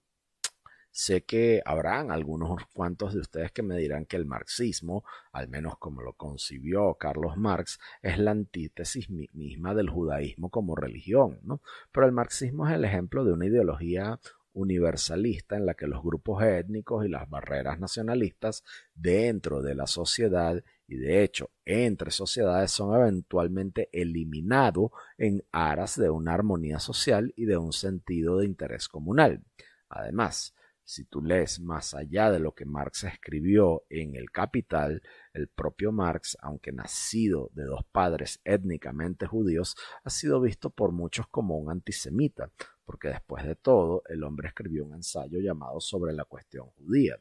Sé 0.90 1.25
que 1.25 1.62
habrán 1.64 2.11
algunos 2.11 2.66
cuantos 2.73 3.14
de 3.14 3.21
ustedes 3.21 3.52
que 3.52 3.62
me 3.62 3.76
dirán 3.78 4.04
que 4.04 4.16
el 4.16 4.25
marxismo, 4.25 5.04
al 5.33 5.49
menos 5.49 5.78
como 5.78 6.02
lo 6.02 6.14
concibió 6.14 6.95
Carlos 6.95 7.37
Marx, 7.37 7.78
es 8.02 8.18
la 8.18 8.33
antítesis 8.33 9.09
misma 9.11 9.75
del 9.75 9.90
judaísmo 9.90 10.50
como 10.50 10.75
religión, 10.75 11.38
¿no? 11.42 11.61
Pero 11.92 12.07
el 12.07 12.12
marxismo 12.12 12.66
es 12.66 12.75
el 12.75 12.85
ejemplo 12.85 13.25
de 13.25 13.33
una 13.33 13.47
ideología 13.47 14.18
universalista 14.59 15.57
en 15.57 15.66
la 15.66 15.75
que 15.75 15.87
los 15.87 16.02
grupos 16.02 16.42
étnicos 16.42 17.04
y 17.04 17.09
las 17.09 17.28
barreras 17.28 17.78
nacionalistas 17.78 18.64
dentro 18.95 19.62
de 19.62 19.75
la 19.75 19.87
sociedad 19.87 20.62
y 20.88 20.97
de 20.97 21.23
hecho 21.23 21.50
entre 21.64 22.11
sociedades 22.11 22.73
son 22.73 22.99
eventualmente 22.99 23.88
eliminados 23.92 24.90
en 25.16 25.45
aras 25.52 25.97
de 25.97 26.11
una 26.11 26.35
armonía 26.35 26.80
social 26.80 27.33
y 27.37 27.45
de 27.45 27.57
un 27.57 27.73
sentido 27.73 28.38
de 28.38 28.47
interés 28.47 28.88
comunal. 28.88 29.45
Además, 29.88 30.54
si 30.88 31.04
tú 31.04 31.21
lees 31.21 31.61
más 31.61 31.92
allá 31.92 32.30
de 32.30 32.38
lo 32.38 32.54
que 32.54 32.64
Marx 32.64 33.04
escribió 33.04 33.85
en 33.90 34.16
El 34.16 34.30
Capital, 34.30 35.02
el 35.35 35.47
propio 35.49 35.92
Marx, 35.92 36.38
aunque 36.40 36.73
nacido 36.73 37.50
de 37.52 37.64
dos 37.64 37.85
padres 37.92 38.40
étnicamente 38.42 39.26
judíos, 39.26 39.76
ha 40.02 40.09
sido 40.09 40.40
visto 40.40 40.71
por 40.71 40.92
muchos 40.92 41.28
como 41.28 41.59
un 41.59 41.71
antisemita, 41.71 42.50
porque 42.87 43.09
después 43.09 43.45
de 43.45 43.54
todo 43.54 44.02
el 44.09 44.25
hombre 44.25 44.49
escribió 44.49 44.87
un 44.87 44.95
ensayo 44.95 45.40
llamado 45.40 45.78
sobre 45.78 46.14
la 46.14 46.25
cuestión 46.25 46.71
judía. 46.71 47.18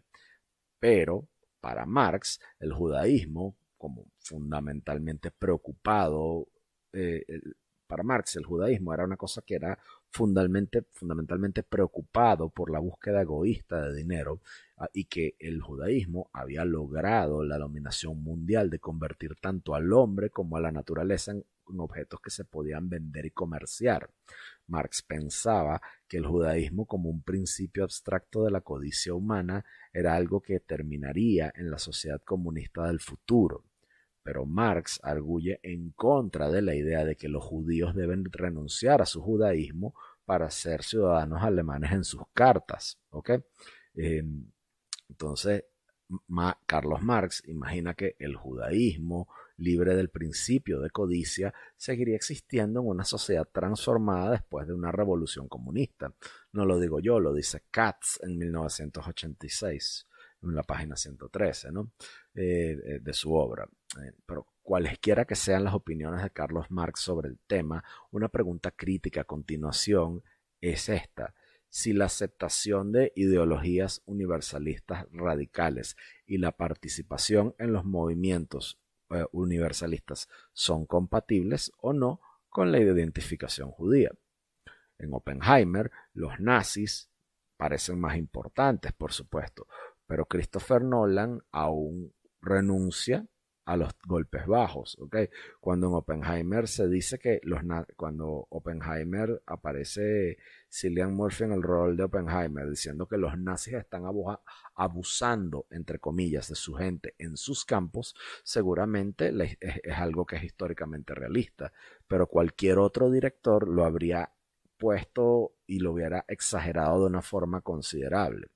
Pero, 0.80 1.28
para 1.60 1.86
Marx, 1.86 2.40
el 2.60 2.72
judaísmo, 2.72 3.58
como 3.78 4.06
fundamentalmente 4.20 5.30
preocupado, 5.30 6.48
eh, 6.94 7.26
para 7.86 8.04
Marx 8.04 8.36
el 8.36 8.46
judaísmo 8.46 8.94
era 8.94 9.06
una 9.06 9.18
cosa 9.18 9.42
que 9.42 9.56
era 9.56 9.78
fundamentalmente, 10.12 11.64
preocupado 11.64 12.50
por 12.50 12.72
la 12.72 12.80
búsqueda 12.80 13.22
egoísta 13.22 13.88
de 13.88 13.96
dinero 13.96 14.42
ah, 14.78 14.90
y 14.94 15.06
que 15.06 15.36
el 15.40 15.62
judaísmo 15.62 16.30
había 16.34 16.66
logrado 16.66 17.44
la 17.44 17.58
dominación 17.58 18.24
mundial 18.24 18.70
de 18.70 18.80
convertir 18.80 19.36
tanto 19.40 19.76
al 19.76 19.92
hombre 19.94 20.30
como 20.30 20.58
a 20.58 20.62
la 20.62 20.72
naturaleza 20.72 21.32
en, 21.32 21.46
objetos 21.80 22.22
que 22.22 22.30
se 22.30 22.46
podían 22.46 22.88
vender 22.88 23.26
y 23.26 23.32
comerciar. 23.32 24.10
Marx 24.68 25.02
pensaba 25.02 25.82
que 26.08 26.16
el 26.16 26.26
judaísmo 26.26 26.86
como 26.86 27.10
un 27.10 27.22
principio 27.22 27.84
abstracto 27.84 28.46
de 28.46 28.52
la 28.52 28.62
codicia 28.62 29.14
humana 29.14 29.66
era 29.92 30.16
algo 30.16 30.42
que 30.42 30.62
terminaría 30.62 31.52
en 31.56 31.70
la 31.70 31.78
sociedad 31.78 32.22
comunista 32.22 32.88
del 32.88 33.02
futuro 33.02 33.66
pero 34.28 34.46
Marx 34.46 35.00
arguye 35.04 35.62
en 35.64 35.92
contra 35.92 36.52
de 36.52 36.62
la 36.62 36.76
idea 36.76 37.06
de 37.06 37.16
que 37.16 37.30
los 37.30 37.42
judíos 37.46 37.96
deben 37.96 38.26
renunciar 38.30 39.02
a 39.02 39.06
su 39.06 39.22
judaísmo 39.22 39.96
para 40.26 40.52
ser 40.52 40.84
ciudadanos 40.84 41.44
alemanes 41.44 41.94
en 41.94 42.04
sus 42.04 42.24
cartas. 42.34 43.00
Em, 43.96 44.52
entonces, 45.08 45.64
Carlos 46.66 47.02
Marx 47.02 47.42
imagina 47.48 47.94
que 47.94 48.18
el 48.20 48.36
judaísmo, 48.36 49.30
libre 49.56 49.96
del 49.96 50.10
principio 50.10 50.82
de 50.82 50.90
codicia, 50.90 51.54
seguiría 51.78 52.18
existiendo 52.18 52.82
en 52.82 52.88
una 52.88 53.06
sociedad 53.06 53.48
transformada 53.50 54.32
después 54.32 54.68
de 54.68 54.74
una 54.74 54.92
revolución 54.92 55.48
comunista. 55.48 56.14
No 56.52 56.66
lo 56.66 56.82
digo 56.82 57.00
yo, 57.00 57.22
lo 57.22 57.34
dice 57.34 57.64
Katz 57.72 58.20
en 58.24 58.38
1986 58.38 60.06
en 60.44 60.56
la 60.56 60.64
página 60.64 60.96
113 60.96 61.72
¿no? 61.72 61.92
Eh, 62.34 62.78
eh, 62.84 63.00
de 63.02 63.14
su 63.14 63.34
obra. 63.34 63.68
Eh, 64.02 64.14
pero 64.26 64.48
cualesquiera 64.62 65.26
que 65.26 65.36
sean 65.36 65.64
las 65.64 65.74
opiniones 65.74 66.24
de 66.24 66.32
Carlos 66.32 66.70
Marx 66.70 67.02
sobre 67.02 67.30
el 67.30 67.40
tema, 67.48 67.84
una 68.12 68.30
pregunta 68.30 68.72
crítica 68.72 69.22
a 69.22 69.26
continuación 69.26 70.24
es 70.62 70.90
esta. 70.90 71.34
Si 71.70 71.94
la 71.94 72.06
aceptación 72.06 72.92
de 72.92 73.12
ideologías 73.16 74.02
universalistas 74.06 75.06
radicales 75.12 75.96
y 76.26 76.38
la 76.38 76.52
participación 76.52 77.56
en 77.60 77.74
los 77.74 77.86
movimientos 77.86 78.80
universalistas 79.32 80.28
son 80.54 80.86
compatibles 80.86 81.72
o 81.78 81.94
no 81.94 82.20
con 82.50 82.72
la 82.72 82.80
identificación 82.80 83.72
judía. 83.72 84.12
En 84.98 85.14
Oppenheimer, 85.14 85.92
los 86.14 86.40
nazis 86.40 87.10
parecen 87.58 88.00
más 88.00 88.16
importantes, 88.16 88.94
por 88.94 89.12
supuesto, 89.12 89.68
pero 90.08 90.26
Christopher 90.26 90.84
Nolan 90.84 91.42
aún 91.52 92.14
renuncia 92.42 93.28
a 93.68 93.76
los 93.76 93.92
golpes 94.08 94.48
bajos, 94.48 94.98
¿ok? 94.98 95.18
Cuando 95.60 95.88
en 95.88 95.94
Oppenheimer 95.96 96.70
se 96.70 96.88
dice 96.88 97.20
que 97.20 97.42
los 97.44 97.60
cuando 97.98 98.48
Oppenheimer 98.50 99.44
aparece 99.46 100.38
Cillian 100.72 101.14
Murphy 101.14 101.44
en 101.44 101.52
el 101.52 101.62
rol 101.62 101.98
de 101.98 102.04
Oppenheimer 102.04 102.70
diciendo 102.70 103.10
que 103.10 103.18
los 103.18 103.38
nazis 103.38 103.74
están 103.74 104.04
abusando, 104.76 105.68
entre 105.70 106.00
comillas, 106.00 106.48
de 106.48 106.56
su 106.56 106.76
gente 106.76 107.14
en 107.18 107.36
sus 107.36 107.66
campos, 107.66 108.16
seguramente 108.46 109.34
es 109.60 109.98
algo 109.98 110.26
que 110.26 110.38
es 110.38 110.46
históricamente 110.46 111.14
realista, 111.14 111.74
pero 112.08 112.28
cualquier 112.28 112.80
otro 112.80 113.12
director 113.12 113.68
lo 113.68 113.84
habría 113.84 114.32
puesto 114.78 115.58
y 115.66 115.80
lo 115.80 115.92
hubiera 115.92 116.24
exagerado 116.30 117.02
de 117.02 117.08
una 117.08 117.22
forma 117.22 117.60
considerable 117.60 118.48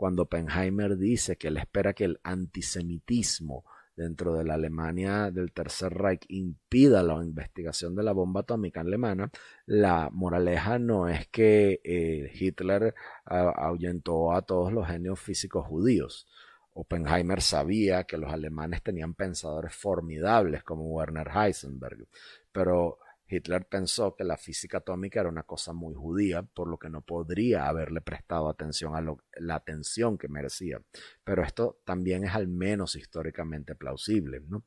cuando 0.00 0.22
Oppenheimer 0.22 0.96
dice 0.96 1.36
que 1.36 1.48
él 1.48 1.58
espera 1.58 1.92
que 1.92 2.04
el 2.04 2.20
antisemitismo 2.22 3.66
dentro 3.94 4.32
de 4.32 4.44
la 4.44 4.54
Alemania 4.54 5.30
del 5.30 5.52
Tercer 5.52 5.92
Reich 5.92 6.24
impida 6.28 7.02
la 7.02 7.22
investigación 7.22 7.94
de 7.94 8.02
la 8.02 8.12
bomba 8.12 8.40
atómica 8.40 8.80
alemana, 8.80 9.30
la 9.66 10.08
moraleja 10.10 10.78
no 10.78 11.06
es 11.06 11.28
que 11.28 11.82
eh, 11.84 12.32
Hitler 12.32 12.94
ahuyentó 13.26 14.32
a 14.32 14.40
todos 14.40 14.72
los 14.72 14.86
genios 14.86 15.20
físicos 15.20 15.66
judíos. 15.66 16.26
Oppenheimer 16.72 17.42
sabía 17.42 18.04
que 18.04 18.16
los 18.16 18.32
alemanes 18.32 18.82
tenían 18.82 19.12
pensadores 19.12 19.74
formidables 19.74 20.62
como 20.62 20.84
Werner 20.84 21.28
Heisenberg, 21.28 22.06
pero 22.52 23.00
Hitler 23.30 23.66
pensó 23.66 24.16
que 24.16 24.24
la 24.24 24.36
física 24.36 24.78
atómica 24.78 25.20
era 25.20 25.28
una 25.28 25.44
cosa 25.44 25.72
muy 25.72 25.94
judía, 25.94 26.42
por 26.42 26.68
lo 26.68 26.78
que 26.78 26.90
no 26.90 27.02
podría 27.02 27.68
haberle 27.68 28.00
prestado 28.00 28.48
atención 28.48 28.96
a 28.96 29.16
la 29.40 29.54
atención 29.54 30.18
que 30.18 30.28
merecía. 30.28 30.82
Pero 31.22 31.44
esto 31.44 31.80
también 31.84 32.24
es 32.24 32.34
al 32.34 32.48
menos 32.48 32.96
históricamente 32.96 33.74
plausible, 33.74 34.40
¿no? 34.40 34.64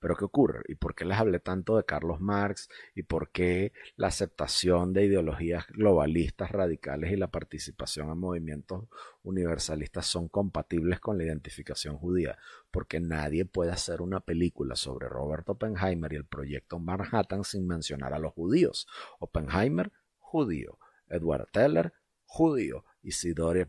Pero 0.00 0.16
¿qué 0.16 0.24
ocurre? 0.24 0.62
¿Y 0.68 0.76
por 0.76 0.94
qué 0.94 1.04
les 1.04 1.18
hablé 1.18 1.40
tanto 1.40 1.76
de 1.76 1.84
Carlos 1.84 2.20
Marx? 2.20 2.68
¿Y 2.94 3.02
por 3.02 3.30
qué 3.30 3.72
la 3.96 4.08
aceptación 4.08 4.92
de 4.92 5.04
ideologías 5.04 5.66
globalistas 5.68 6.52
radicales 6.52 7.10
y 7.12 7.16
la 7.16 7.30
participación 7.30 8.10
en 8.10 8.18
movimientos 8.18 8.84
universalistas 9.22 10.06
son 10.06 10.28
compatibles 10.28 11.00
con 11.00 11.18
la 11.18 11.24
identificación 11.24 11.98
judía? 11.98 12.38
Porque 12.70 13.00
nadie 13.00 13.44
puede 13.44 13.72
hacer 13.72 14.00
una 14.00 14.20
película 14.20 14.76
sobre 14.76 15.08
Robert 15.08 15.48
Oppenheimer 15.48 16.12
y 16.12 16.16
el 16.16 16.26
proyecto 16.26 16.78
Manhattan 16.78 17.42
sin 17.42 17.66
mencionar 17.66 18.14
a 18.14 18.18
los 18.18 18.32
judíos. 18.32 18.86
Oppenheimer, 19.18 19.90
judío. 20.18 20.78
Edward 21.08 21.48
Teller, 21.50 21.92
judío. 22.24 22.84
Isidore, 23.02 23.66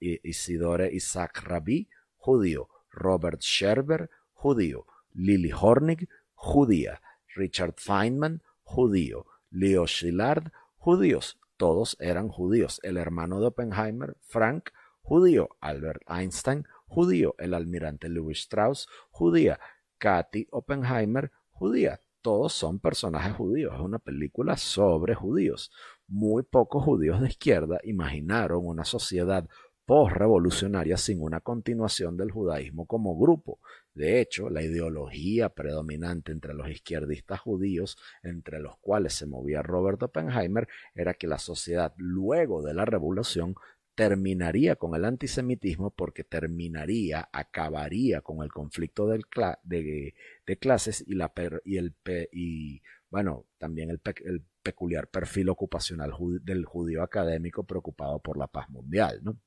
Isidore 0.00 0.92
Isaac 0.92 1.42
Rabi, 1.44 1.88
judío. 2.16 2.68
Robert 2.90 3.40
Scherber, 3.40 4.10
judío. 4.32 4.86
Lily 5.16 5.50
Hornig, 5.50 6.08
judía, 6.34 7.00
Richard 7.34 7.74
Feynman, 7.78 8.42
judío, 8.62 9.26
Leo 9.50 9.86
Szilard, 9.86 10.52
judíos, 10.76 11.38
todos 11.56 11.96
eran 12.00 12.28
judíos. 12.28 12.80
El 12.82 12.98
hermano 12.98 13.40
de 13.40 13.46
Oppenheimer, 13.46 14.16
Frank, 14.20 14.70
judío, 15.00 15.48
Albert 15.60 16.02
Einstein, 16.08 16.66
judío, 16.86 17.34
el 17.38 17.54
almirante 17.54 18.08
Louis 18.08 18.38
Strauss, 18.38 18.88
judía, 19.10 19.58
Katy 19.98 20.48
Oppenheimer, 20.50 21.32
judía. 21.50 22.02
Todos 22.20 22.52
son 22.52 22.80
personajes 22.80 23.34
judíos. 23.34 23.74
Es 23.74 23.80
una 23.80 24.00
película 24.00 24.56
sobre 24.56 25.14
judíos. 25.14 25.70
Muy 26.08 26.42
pocos 26.42 26.84
judíos 26.84 27.20
de 27.20 27.28
izquierda 27.28 27.78
imaginaron 27.84 28.66
una 28.66 28.84
sociedad 28.84 29.48
post-revolucionaria 29.86 30.96
sin 30.96 31.22
una 31.22 31.40
continuación 31.40 32.16
del 32.16 32.32
judaísmo 32.32 32.86
como 32.86 33.16
grupo. 33.16 33.60
De 33.94 34.20
hecho, 34.20 34.50
la 34.50 34.62
ideología 34.62 35.48
predominante 35.48 36.32
entre 36.32 36.54
los 36.54 36.68
izquierdistas 36.68 37.40
judíos, 37.40 37.96
entre 38.22 38.60
los 38.60 38.76
cuales 38.78 39.14
se 39.14 39.26
movía 39.26 39.62
Robert 39.62 40.02
Oppenheimer, 40.02 40.68
era 40.94 41.14
que 41.14 41.28
la 41.28 41.38
sociedad 41.38 41.94
luego 41.96 42.62
de 42.62 42.74
la 42.74 42.84
revolución 42.84 43.54
terminaría 43.94 44.76
con 44.76 44.94
el 44.94 45.04
antisemitismo 45.06 45.90
porque 45.90 46.24
terminaría, 46.24 47.30
acabaría 47.32 48.20
con 48.20 48.42
el 48.42 48.52
conflicto 48.52 49.06
del 49.06 49.22
de, 49.62 50.14
clases 50.58 51.02
y, 51.06 51.14
la 51.14 51.32
y, 51.64 51.78
el, 51.78 51.94
y 52.32 52.82
bueno, 53.08 53.46
también 53.56 53.88
el, 53.90 54.00
el 54.24 54.44
peculiar 54.62 55.08
perfil 55.08 55.48
ocupacional 55.48 56.12
del 56.42 56.64
judío 56.66 57.02
académico 57.02 57.64
preocupado 57.64 58.18
por 58.18 58.36
la 58.36 58.48
paz 58.48 58.68
mundial, 58.68 59.20
¿no? 59.22 59.38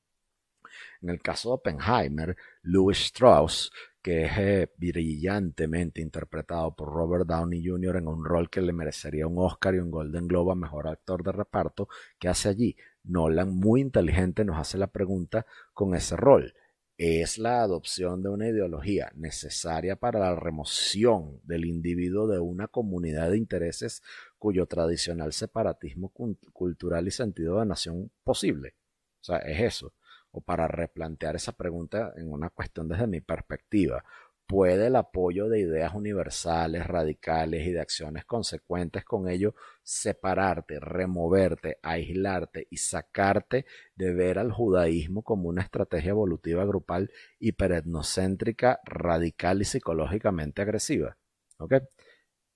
En 1.02 1.10
el 1.10 1.20
caso 1.20 1.50
de 1.50 1.54
Oppenheimer, 1.54 2.36
Louis 2.62 2.98
Strauss, 2.98 3.70
que 4.02 4.24
es 4.24 4.32
eh, 4.38 4.72
brillantemente 4.76 6.00
interpretado 6.00 6.74
por 6.74 6.88
Robert 6.92 7.26
Downey 7.26 7.64
Jr. 7.64 7.96
en 7.96 8.08
un 8.08 8.24
rol 8.24 8.48
que 8.48 8.60
le 8.60 8.72
merecería 8.72 9.26
un 9.26 9.38
Oscar 9.38 9.74
y 9.74 9.78
un 9.78 9.90
Golden 9.90 10.26
Globe 10.26 10.52
a 10.52 10.54
Mejor 10.54 10.88
Actor 10.88 11.22
de 11.22 11.32
Reparto, 11.32 11.88
¿qué 12.18 12.28
hace 12.28 12.48
allí? 12.48 12.76
Nolan, 13.04 13.54
muy 13.54 13.80
inteligente, 13.80 14.44
nos 14.44 14.58
hace 14.58 14.78
la 14.78 14.86
pregunta 14.88 15.46
con 15.72 15.94
ese 15.94 16.16
rol. 16.16 16.54
¿Es 16.96 17.38
la 17.38 17.62
adopción 17.62 18.22
de 18.22 18.28
una 18.28 18.48
ideología 18.48 19.10
necesaria 19.16 19.96
para 19.96 20.20
la 20.20 20.36
remoción 20.36 21.40
del 21.44 21.64
individuo 21.64 22.26
de 22.26 22.40
una 22.40 22.68
comunidad 22.68 23.30
de 23.30 23.38
intereses 23.38 24.02
cuyo 24.38 24.66
tradicional 24.66 25.32
separatismo 25.32 26.12
cultural 26.52 27.08
y 27.08 27.10
sentido 27.10 27.58
de 27.58 27.66
nación 27.66 28.10
posible? 28.22 28.74
O 29.20 29.24
sea, 29.24 29.38
es 29.38 29.60
eso 29.60 29.94
o 30.32 30.40
para 30.40 30.68
replantear 30.68 31.36
esa 31.36 31.52
pregunta 31.52 32.12
en 32.16 32.30
una 32.30 32.50
cuestión 32.50 32.88
desde 32.88 33.06
mi 33.06 33.20
perspectiva. 33.20 34.04
¿Puede 34.46 34.88
el 34.88 34.96
apoyo 34.96 35.48
de 35.48 35.60
ideas 35.60 35.94
universales, 35.94 36.84
radicales 36.84 37.68
y 37.68 37.70
de 37.70 37.80
acciones 37.80 38.24
consecuentes 38.24 39.04
con 39.04 39.28
ello 39.28 39.54
separarte, 39.84 40.80
removerte, 40.80 41.78
aislarte 41.82 42.66
y 42.68 42.78
sacarte 42.78 43.64
de 43.94 44.12
ver 44.12 44.40
al 44.40 44.50
judaísmo 44.50 45.22
como 45.22 45.48
una 45.48 45.62
estrategia 45.62 46.10
evolutiva 46.10 46.64
grupal 46.64 47.12
hiperetnocéntrica, 47.38 48.80
radical 48.84 49.62
y 49.62 49.64
psicológicamente 49.66 50.62
agresiva? 50.62 51.16
¿Okay? 51.58 51.80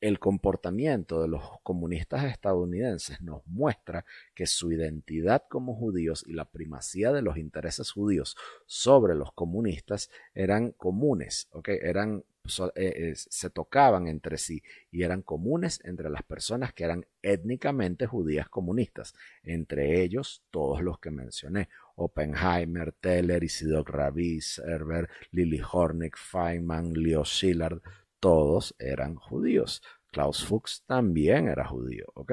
El 0.00 0.18
comportamiento 0.18 1.22
de 1.22 1.28
los 1.28 1.42
comunistas 1.62 2.24
estadounidenses 2.24 3.22
nos 3.22 3.46
muestra 3.46 4.04
que 4.34 4.46
su 4.46 4.70
identidad 4.70 5.44
como 5.48 5.74
judíos 5.74 6.24
y 6.26 6.34
la 6.34 6.44
primacía 6.44 7.10
de 7.10 7.22
los 7.22 7.38
intereses 7.38 7.90
judíos 7.90 8.36
sobre 8.66 9.14
los 9.14 9.32
comunistas 9.32 10.10
eran 10.34 10.72
comunes, 10.72 11.48
eran, 11.64 12.22
eh, 12.74 13.14
se 13.16 13.48
tocaban 13.48 14.06
entre 14.08 14.36
sí 14.36 14.62
y 14.90 15.04
eran 15.04 15.22
comunes 15.22 15.80
entre 15.84 16.10
las 16.10 16.22
personas 16.22 16.74
que 16.74 16.84
eran 16.84 17.06
étnicamente 17.22 18.06
judías 18.06 18.48
comunistas, 18.50 19.14
entre 19.42 20.02
ellos 20.02 20.42
todos 20.50 20.82
los 20.82 20.98
que 20.98 21.10
mencioné. 21.10 21.70
Oppenheimer, 21.96 22.92
Teller, 22.92 23.42
Isidore 23.42 23.90
Rabi, 23.90 24.40
Server, 24.40 25.08
Lily 25.30 25.62
Hornick, 25.72 26.16
Feynman, 26.18 26.92
Leo 26.92 27.24
Szilard, 27.24 27.80
todos 28.24 28.74
eran 28.78 29.16
judíos. 29.16 29.82
Klaus 30.10 30.46
Fuchs 30.46 30.82
también 30.86 31.46
era 31.46 31.66
judío, 31.66 32.06
¿ok? 32.14 32.32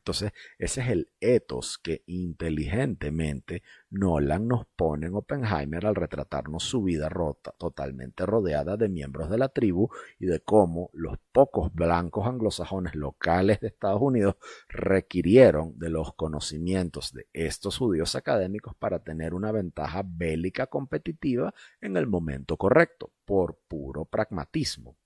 Entonces, 0.00 0.32
ese 0.58 0.80
es 0.80 0.88
el 0.88 1.10
ethos 1.20 1.76
que 1.76 2.02
inteligentemente 2.06 3.62
Nolan 3.90 4.48
nos 4.48 4.64
pone 4.74 5.08
en 5.08 5.14
Oppenheimer 5.14 5.84
al 5.84 5.94
retratarnos 5.94 6.62
su 6.62 6.82
vida 6.82 7.10
rota, 7.10 7.52
totalmente 7.58 8.24
rodeada 8.24 8.78
de 8.78 8.88
miembros 8.88 9.28
de 9.28 9.36
la 9.36 9.50
tribu 9.50 9.90
y 10.18 10.24
de 10.24 10.40
cómo 10.40 10.88
los 10.94 11.18
pocos 11.32 11.74
blancos 11.74 12.26
anglosajones 12.26 12.94
locales 12.94 13.60
de 13.60 13.66
Estados 13.68 14.00
Unidos 14.00 14.36
requirieron 14.68 15.78
de 15.78 15.90
los 15.90 16.14
conocimientos 16.14 17.12
de 17.12 17.28
estos 17.34 17.76
judíos 17.76 18.14
académicos 18.14 18.74
para 18.76 19.00
tener 19.00 19.34
una 19.34 19.52
ventaja 19.52 20.02
bélica 20.02 20.68
competitiva 20.68 21.52
en 21.82 21.98
el 21.98 22.06
momento 22.06 22.56
correcto, 22.56 23.12
por 23.26 23.58
puro 23.68 24.06
pragmatismo. 24.06 24.96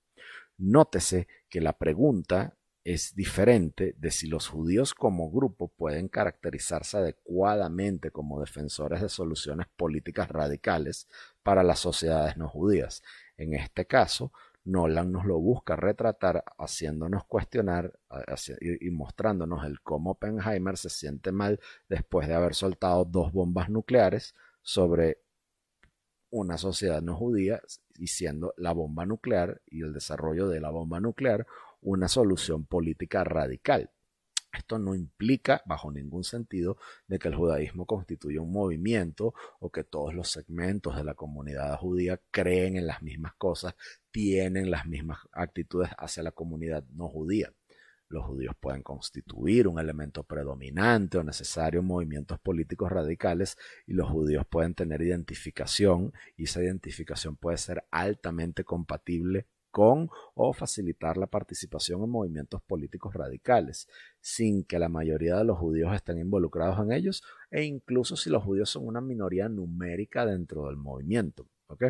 Nótese 0.57 1.27
que 1.49 1.59
la 1.59 1.77
pregunta 1.77 2.55
es 2.85 3.15
diferente 3.15 3.95
de 3.97 4.11
si 4.11 4.27
los 4.27 4.47
judíos 4.47 4.93
como 4.93 5.31
grupo 5.31 5.69
pueden 5.69 6.07
caracterizarse 6.07 6.97
adecuadamente 6.97 8.11
como 8.11 8.39
defensores 8.39 9.01
de 9.01 9.09
soluciones 9.09 9.65
políticas 9.75 10.29
radicales 10.29 11.07
para 11.41 11.63
las 11.63 11.79
sociedades 11.79 12.37
no 12.37 12.47
judías. 12.47 13.01
En 13.37 13.55
este 13.55 13.87
caso, 13.87 14.31
Nolan 14.65 15.11
nos 15.11 15.25
lo 15.25 15.39
busca 15.39 15.75
retratar 15.75 16.43
haciéndonos 16.59 17.25
cuestionar 17.25 17.91
y 18.61 18.89
mostrándonos 18.91 19.65
el 19.65 19.81
cómo 19.81 20.11
Oppenheimer 20.11 20.77
se 20.77 20.91
siente 20.91 21.31
mal 21.31 21.59
después 21.89 22.27
de 22.27 22.35
haber 22.35 22.53
soltado 22.53 23.03
dos 23.03 23.33
bombas 23.33 23.67
nucleares 23.67 24.35
sobre 24.61 25.21
una 26.29 26.57
sociedad 26.57 27.01
no 27.01 27.15
judía 27.15 27.61
y 27.97 28.07
siendo 28.07 28.53
la 28.57 28.73
bomba 28.73 29.05
nuclear 29.05 29.61
y 29.65 29.81
el 29.81 29.93
desarrollo 29.93 30.47
de 30.49 30.59
la 30.59 30.69
bomba 30.69 30.99
nuclear 30.99 31.47
una 31.85 32.07
solución 32.07 32.65
política 32.65 33.23
radical. 33.23 33.91
Esto 34.51 34.79
no 34.79 34.95
implica, 34.95 35.61
bajo 35.65 35.91
ningún 35.91 36.23
sentido, 36.23 36.77
de 37.07 37.19
que 37.19 37.27
el 37.27 37.35
judaísmo 37.35 37.85
constituya 37.85 38.41
un 38.41 38.51
movimiento 38.51 39.35
o 39.59 39.69
que 39.69 39.83
todos 39.83 40.15
los 40.15 40.31
segmentos 40.31 40.95
de 40.95 41.03
la 41.03 41.13
comunidad 41.13 41.77
judía 41.77 42.19
creen 42.31 42.75
en 42.77 42.87
las 42.87 43.03
mismas 43.03 43.35
cosas, 43.35 43.75
tienen 44.11 44.71
las 44.71 44.87
mismas 44.87 45.19
actitudes 45.31 45.89
hacia 45.97 46.23
la 46.23 46.31
comunidad 46.31 46.83
no 46.89 47.07
judía. 47.07 47.53
Los 48.07 48.25
judíos 48.25 48.55
pueden 48.59 48.81
constituir 48.81 49.67
un 49.67 49.79
elemento 49.79 50.23
predominante 50.23 51.17
o 51.19 51.23
necesario 51.23 51.81
en 51.81 51.87
movimientos 51.87 52.39
políticos 52.39 52.91
radicales 52.91 53.57
y 53.85 53.93
los 53.93 54.09
judíos 54.09 54.45
pueden 54.47 54.73
tener 54.73 55.01
identificación 55.01 56.13
y 56.35 56.45
esa 56.45 56.63
identificación 56.63 57.35
puede 57.35 57.57
ser 57.57 57.83
altamente 57.91 58.63
compatible 58.63 59.47
con 59.75 60.09
o 60.35 60.53
facilitar 60.53 61.17
la 61.17 61.27
participación 61.27 62.01
en 62.01 62.09
movimientos 62.09 62.61
políticos 62.61 63.13
radicales, 63.13 63.89
sin 64.21 64.63
que 64.63 64.79
la 64.79 64.87
mayoría 64.87 65.35
de 65.35 65.43
los 65.43 65.57
judíos 65.57 65.93
estén 65.93 66.17
involucrados 66.17 66.79
en 66.79 66.93
ellos 66.93 67.21
e 67.51 67.65
incluso 67.65 68.15
si 68.15 68.29
los 68.29 68.41
judíos 68.41 68.69
son 68.69 68.87
una 68.87 69.01
minoría 69.01 69.49
numérica 69.49 70.25
dentro 70.25 70.67
del 70.67 70.77
movimiento. 70.77 71.49
¿okay? 71.67 71.89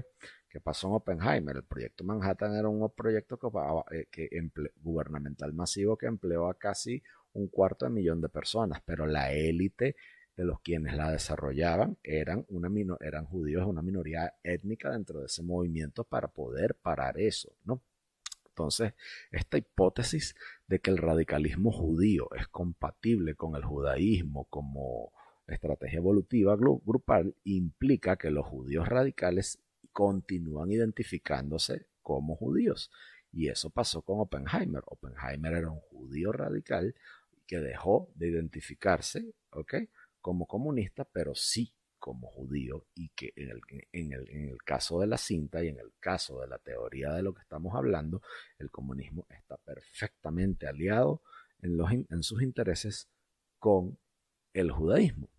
¿Qué 0.50 0.60
pasó 0.60 0.88
en 0.88 0.94
Oppenheimer? 0.96 1.58
El 1.58 1.64
proyecto 1.64 2.04
Manhattan 2.04 2.56
era 2.56 2.68
un 2.68 2.90
proyecto 2.90 3.38
que, 3.38 4.24
eh, 4.24 4.50
gubernamental 4.78 5.54
masivo 5.54 5.96
que 5.96 6.08
empleó 6.08 6.50
a 6.50 6.56
casi 6.56 7.04
un 7.34 7.50
cuarto 7.50 7.86
de 7.86 7.92
millón 7.92 8.20
de 8.20 8.30
personas, 8.30 8.82
pero 8.84 9.06
la 9.06 9.32
élite 9.32 9.96
de 10.36 10.46
los 10.46 10.60
quienes 10.62 10.96
la 10.96 11.12
desarrollaban 11.12 11.98
eran, 12.04 12.46
una 12.50 12.70
eran 13.02 13.26
judíos, 13.26 13.66
una 13.66 13.82
minoría 13.82 14.34
étnica 14.44 14.92
dentro 14.92 15.20
de 15.20 15.28
ese 15.28 15.44
movimiento 15.44 16.04
para 16.04 16.28
poder 16.28 16.76
parar 16.76 17.20
eso, 17.20 17.56
¿no? 17.64 17.82
Entonces, 18.50 18.94
esta 19.32 19.58
hipótesis 19.58 20.36
de 20.68 20.80
que 20.80 20.90
el 20.90 20.98
radicalismo 20.98 21.72
judío 21.72 22.30
es 22.38 22.48
compatible 22.48 23.36
con 23.36 23.56
el 23.56 23.66
judaísmo 23.66 24.46
como 24.46 25.12
estrategia 25.48 25.98
evolutiva 25.98 26.56
grupal, 26.56 27.36
implica 27.44 28.16
que 28.16 28.32
los 28.32 28.46
judíos 28.46 28.88
radicales 28.88 29.60
continúan 29.92 30.72
identificándose 30.72 31.88
como 32.02 32.36
judíos. 32.36 32.92
Y 33.32 33.50
eso 33.50 33.70
pasó 33.70 34.02
con 34.02 34.20
Oppenheimer. 34.22 34.84
Oppenheimer 34.86 35.54
era 35.54 35.70
un 35.70 35.80
judío 35.80 36.32
radical 36.32 36.96
que 37.46 37.60
dejó 37.60 38.10
de 38.16 38.30
identificarse 38.30 39.34
como 40.26 40.48
comunista, 40.48 41.06
pero 41.06 41.36
sí 41.36 41.72
como 42.00 42.32
judío 42.32 42.88
y 42.96 43.10
que 43.10 43.32
en 43.36 43.52
el, 43.52 43.62
en, 43.92 44.12
el, 44.12 44.28
en 44.32 44.50
el, 44.50 44.58
caso 44.64 45.00
de 45.00 45.06
la 45.06 45.20
cinta 45.20 45.64
y 45.64 45.68
en 45.68 45.78
el 45.78 45.94
caso 46.00 46.42
de 46.42 46.48
la 46.48 46.58
teoría 46.58 47.12
de 47.14 47.22
lo 47.22 47.32
que 47.36 47.44
estamos 47.44 47.76
hablando, 47.76 48.24
el 48.58 48.72
comunismo 48.72 49.28
está 49.30 49.58
perfectamente 49.58 50.66
aliado 50.66 51.22
en, 51.62 51.78
los, 51.78 51.92
en 51.92 52.24
sus 52.24 52.42
intereses 52.42 53.08
con 53.60 54.00
el 54.54 54.72
judaísmo. 54.72 55.30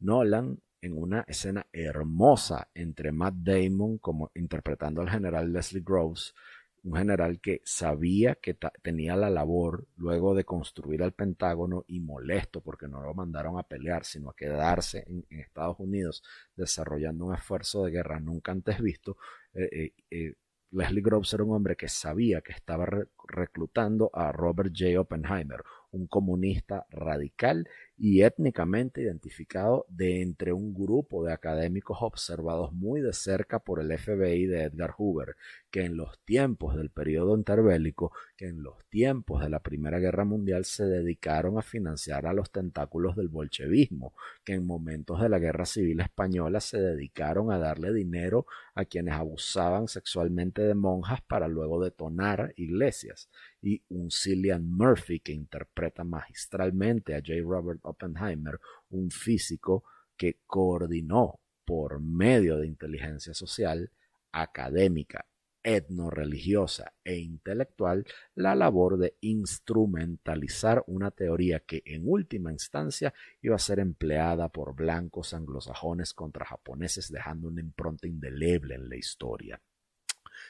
Nolan, 0.00 0.60
en 0.82 0.98
una 0.98 1.24
escena 1.26 1.66
hermosa 1.72 2.68
entre 2.74 3.12
Matt 3.12 3.36
Damon 3.38 3.96
como 3.96 4.30
interpretando 4.34 5.00
al 5.00 5.08
general 5.08 5.54
Leslie 5.54 5.82
Groves 5.82 6.34
un 6.84 6.96
general 6.96 7.40
que 7.40 7.62
sabía 7.64 8.34
que 8.36 8.56
tenía 8.82 9.16
la 9.16 9.30
labor 9.30 9.86
luego 9.96 10.34
de 10.34 10.44
construir 10.44 11.00
el 11.00 11.12
Pentágono 11.12 11.84
y 11.88 12.00
molesto 12.00 12.60
porque 12.60 12.88
no 12.88 13.00
lo 13.00 13.14
mandaron 13.14 13.58
a 13.58 13.62
pelear, 13.62 14.04
sino 14.04 14.30
a 14.30 14.36
quedarse 14.36 15.04
en, 15.06 15.24
Estados 15.30 15.80
Unidos 15.80 16.22
desarrollando 16.56 17.26
un 17.26 17.34
esfuerzo 17.34 17.84
de 17.84 17.90
guerra 17.90 18.20
nunca 18.20 18.52
antes 18.52 18.80
visto. 18.80 19.16
Eh, 19.54 19.68
eh, 19.72 19.92
eh, 20.10 20.34
Leslie 20.74 21.02
Groves 21.02 21.32
era 21.32 21.44
un 21.44 21.52
hombre 21.52 21.76
que 21.76 21.88
sabía 21.88 22.40
que 22.40 22.52
estaba 22.52 22.86
reclutando 23.28 24.10
a 24.12 24.32
Robert 24.32 24.72
J. 24.76 25.00
Oppenheimer, 25.00 25.62
un 25.92 26.08
comunista 26.08 26.84
radical 26.90 27.68
y 27.96 28.22
étnicamente 28.22 29.00
identificado 29.00 29.86
de 29.88 30.20
entre 30.20 30.52
un 30.52 30.74
grupo 30.74 31.24
de 31.24 31.32
académicos 31.32 31.98
observados 32.00 32.72
muy 32.72 33.00
de 33.00 33.12
cerca 33.12 33.60
por 33.60 33.80
el 33.80 33.96
FBI 33.96 34.46
de 34.46 34.64
Edgar 34.64 34.94
Hoover, 34.98 35.36
que 35.74 35.84
en 35.84 35.96
los 35.96 36.20
tiempos 36.24 36.76
del 36.76 36.90
periodo 36.90 37.36
interbélico, 37.36 38.12
que 38.36 38.46
en 38.46 38.62
los 38.62 38.84
tiempos 38.90 39.42
de 39.42 39.50
la 39.50 39.58
Primera 39.58 39.98
Guerra 39.98 40.24
Mundial 40.24 40.64
se 40.64 40.84
dedicaron 40.84 41.58
a 41.58 41.62
financiar 41.62 42.26
a 42.26 42.32
los 42.32 42.52
tentáculos 42.52 43.16
del 43.16 43.26
bolchevismo, 43.26 44.14
que 44.44 44.52
en 44.52 44.68
momentos 44.68 45.20
de 45.20 45.28
la 45.28 45.40
Guerra 45.40 45.66
Civil 45.66 45.98
Española 45.98 46.60
se 46.60 46.78
dedicaron 46.78 47.50
a 47.50 47.58
darle 47.58 47.92
dinero 47.92 48.46
a 48.76 48.84
quienes 48.84 49.14
abusaban 49.14 49.88
sexualmente 49.88 50.62
de 50.62 50.76
monjas 50.76 51.22
para 51.22 51.48
luego 51.48 51.82
detonar 51.82 52.52
iglesias, 52.54 53.28
y 53.60 53.82
un 53.88 54.12
Cillian 54.12 54.70
Murphy 54.70 55.18
que 55.18 55.32
interpreta 55.32 56.04
magistralmente 56.04 57.16
a 57.16 57.18
J. 57.18 57.32
Robert 57.42 57.80
Oppenheimer, 57.82 58.60
un 58.90 59.10
físico 59.10 59.82
que 60.16 60.38
coordinó 60.46 61.40
por 61.64 62.00
medio 62.00 62.58
de 62.58 62.68
inteligencia 62.68 63.34
social, 63.34 63.90
académica, 64.30 65.26
etno-religiosa 65.64 66.92
e 67.02 67.16
intelectual 67.16 68.06
la 68.34 68.54
labor 68.54 68.98
de 68.98 69.16
instrumentalizar 69.22 70.84
una 70.86 71.10
teoría 71.10 71.60
que 71.60 71.82
en 71.86 72.02
última 72.06 72.52
instancia 72.52 73.12
iba 73.42 73.56
a 73.56 73.58
ser 73.58 73.80
empleada 73.80 74.50
por 74.50 74.76
blancos 74.76 75.34
anglosajones 75.34 76.12
contra 76.12 76.44
japoneses 76.44 77.10
dejando 77.10 77.48
una 77.48 77.62
impronta 77.62 78.06
indeleble 78.06 78.76
en 78.76 78.88
la 78.88 78.96
historia. 78.96 79.60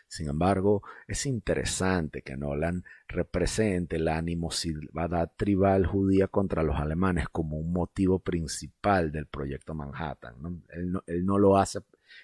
Sin 0.08 0.28
embargo, 0.28 0.82
es 1.06 1.26
interesante 1.26 2.22
que 2.22 2.36
Nolan 2.36 2.84
represente 3.08 3.98
la 3.98 4.16
animosidad 4.16 5.32
tribal 5.36 5.86
judía 5.86 6.28
contra 6.28 6.62
los 6.62 6.76
alemanes 6.78 7.28
como 7.30 7.56
un 7.56 7.72
motivo 7.72 8.18
principal 8.18 9.12
del 9.12 9.26
proyecto 9.26 9.74
Manhattan. 9.74 10.62
Él, 10.68 11.24
no, 11.24 11.38
lo 11.38 11.56
hace, 11.56 11.80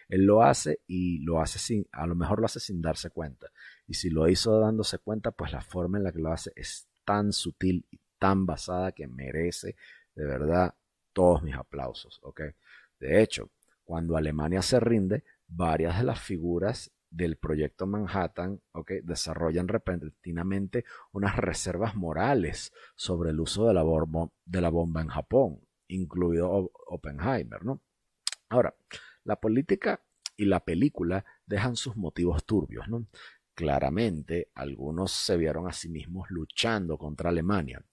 él 0.09 0.25
lo 0.25 0.43
hace 0.43 0.81
y 0.87 1.19
lo 1.25 1.41
hace 1.41 1.59
sin, 1.59 1.87
a 1.93 2.07
lo 2.07 2.15
mejor 2.15 2.41
lo 2.41 2.47
hace 2.47 2.61
sin 2.61 2.81
darse 2.81 3.11
cuenta. 3.11 3.49
Y 3.87 3.95
si 3.95 4.11
lo 4.11 4.29
hizo 4.29 4.61
dándose 4.61 4.99
cuenta, 4.99 5.31
pues 5.31 5.53
la 5.53 5.61
forma 5.61 5.99
en 5.99 6.05
la 6.05 6.13
que 6.13 6.21
lo 6.21 6.33
hace 6.33 6.53
es 6.57 6.89
tan 7.05 7.33
sutil 7.33 7.87
y 7.91 7.99
tan 8.19 8.47
basada 8.47 8.93
que 8.93 9.07
merece 9.07 9.77
de 10.15 10.27
verdad 10.27 10.75
todos 11.13 11.43
mis 11.43 11.55
aplausos. 11.55 12.21
De 12.99 13.23
hecho, 13.23 13.51
cuando 13.85 14.17
Alemania 14.17 14.63
se 14.63 14.79
rinde, 14.79 15.25
varias 15.49 15.99
de 15.99 16.05
las 16.05 16.21
figuras 16.21 16.93
del 17.11 17.37
proyecto 17.37 17.87
Manhattan 17.87 18.61
desarrollan 19.03 19.67
repentinamente 19.67 20.85
unas 21.13 21.37
reservas 21.37 21.97
morales 21.97 22.73
sobre 22.95 23.31
el 23.31 23.41
uso 23.41 23.67
de 23.67 23.75
la, 23.75 23.83
bomba, 23.83 24.29
de 24.45 24.61
la 24.61 24.69
bomba 24.69 25.01
en 25.01 25.09
Japón, 25.09 25.61
incluido 25.89 26.71
Oppenheimer. 26.87 27.65
¿no? 27.65 27.83
Ahora, 28.49 28.75
la 29.31 29.41
política 29.41 30.03
y 30.37 30.45
la 30.45 30.65
película 30.65 31.25
dejan 31.47 31.77
sus 31.77 31.97
motivos 31.97 32.45
turbios. 32.45 32.89
¿no? 32.89 33.07
Claramente, 33.55 34.51
algunos 34.55 35.13
se 35.13 35.37
vieron 35.37 35.69
a 35.69 35.73
sí 35.73 35.89
mismos 35.89 36.31
luchando 36.31 36.99
contra 36.99 37.31
Alemania. 37.31 37.85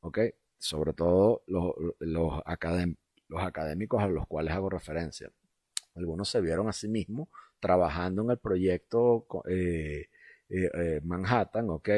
¿okay? 0.00 0.32
Sobre 0.58 0.92
todo 0.92 1.42
los 1.46 2.42
académicos 2.44 4.02
a 4.02 4.08
los 4.08 4.26
cuales 4.26 4.54
hago 4.54 4.70
referencia. 4.70 5.30
Algunos 5.94 6.28
se 6.28 6.40
vieron 6.40 6.68
a 6.68 6.72
sí 6.72 6.88
mismos 6.88 7.28
trabajando 7.60 8.22
en 8.22 8.30
el 8.30 8.38
proyecto 8.38 9.26
eh, 9.48 10.06
eh, 10.48 10.70
eh, 10.74 11.00
Manhattan, 11.04 11.70
ok, 11.70 11.88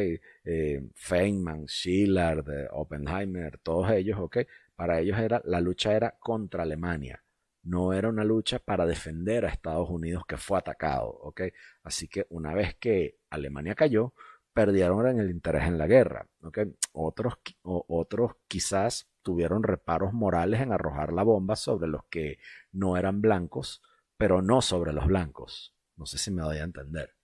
Feynman, 0.95 1.67
Schiller, 1.67 2.69
Oppenheimer, 2.73 3.59
todos 3.59 3.91
ellos, 3.93 4.19
ok, 4.21 4.39
para 4.75 5.01
ellos 5.01 5.19
era, 5.19 5.41
la 5.45 5.61
lucha 5.61 5.95
era 5.95 6.17
contra 6.19 6.65
Alemania, 6.65 7.22
no 7.63 7.93
era 7.93 8.09
una 8.09 8.25
lucha 8.25 8.59
para 8.59 8.87
defender 8.87 9.45
a 9.45 9.49
Estados 9.49 9.89
Unidos 9.89 10.25
que 10.27 10.37
fue 10.37 10.59
atacado, 10.59 11.09
ok, 11.09 11.43
así 11.85 12.09
que 12.09 12.27
una 12.31 12.55
vez 12.55 12.75
que 12.77 13.19
Alemania 13.31 13.75
cayó, 13.75 14.15
perdieron 14.53 15.19
el 15.19 15.31
interés 15.31 15.65
en 15.65 15.79
la 15.79 15.87
guerra, 15.87 16.27
ok, 16.43 16.59
otros, 16.93 17.35
otros 17.63 18.33
quizás 18.49 19.09
tuvieron 19.23 19.63
reparos 19.63 20.13
morales 20.13 20.61
en 20.61 20.73
arrojar 20.73 21.13
la 21.13 21.23
bomba 21.23 21.57
sobre 21.57 21.89
los 21.89 22.05
que 22.11 22.39
no 22.73 22.97
eran 22.97 23.23
blancos, 23.23 23.83
pero 24.17 24.43
no 24.43 24.61
sobre 24.61 24.93
los 24.93 25.07
blancos. 25.07 25.75
No 25.97 26.07
sé 26.07 26.19
si 26.19 26.31
me 26.31 26.43
doy 26.43 26.59
a 26.59 26.65
entender. 26.65 27.15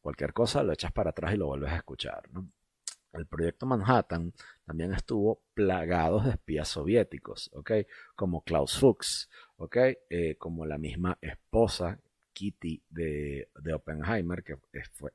Cualquier 0.00 0.32
cosa 0.32 0.62
lo 0.62 0.72
echas 0.72 0.92
para 0.92 1.10
atrás 1.10 1.34
y 1.34 1.36
lo 1.36 1.46
vuelves 1.46 1.72
a 1.72 1.76
escuchar. 1.76 2.28
El 3.12 3.26
proyecto 3.26 3.66
Manhattan 3.66 4.32
también 4.64 4.92
estuvo 4.92 5.42
plagado 5.54 6.20
de 6.20 6.30
espías 6.30 6.68
soviéticos, 6.68 7.50
¿ok? 7.54 7.72
Como 8.14 8.42
Klaus 8.42 8.78
Fuchs, 8.78 9.28
¿ok? 9.56 9.76
Eh, 10.08 10.36
como 10.38 10.66
la 10.66 10.78
misma 10.78 11.18
esposa 11.20 12.00
Kitty 12.34 12.82
de, 12.90 13.48
Oppenheimer, 13.72 14.42
que 14.42 14.56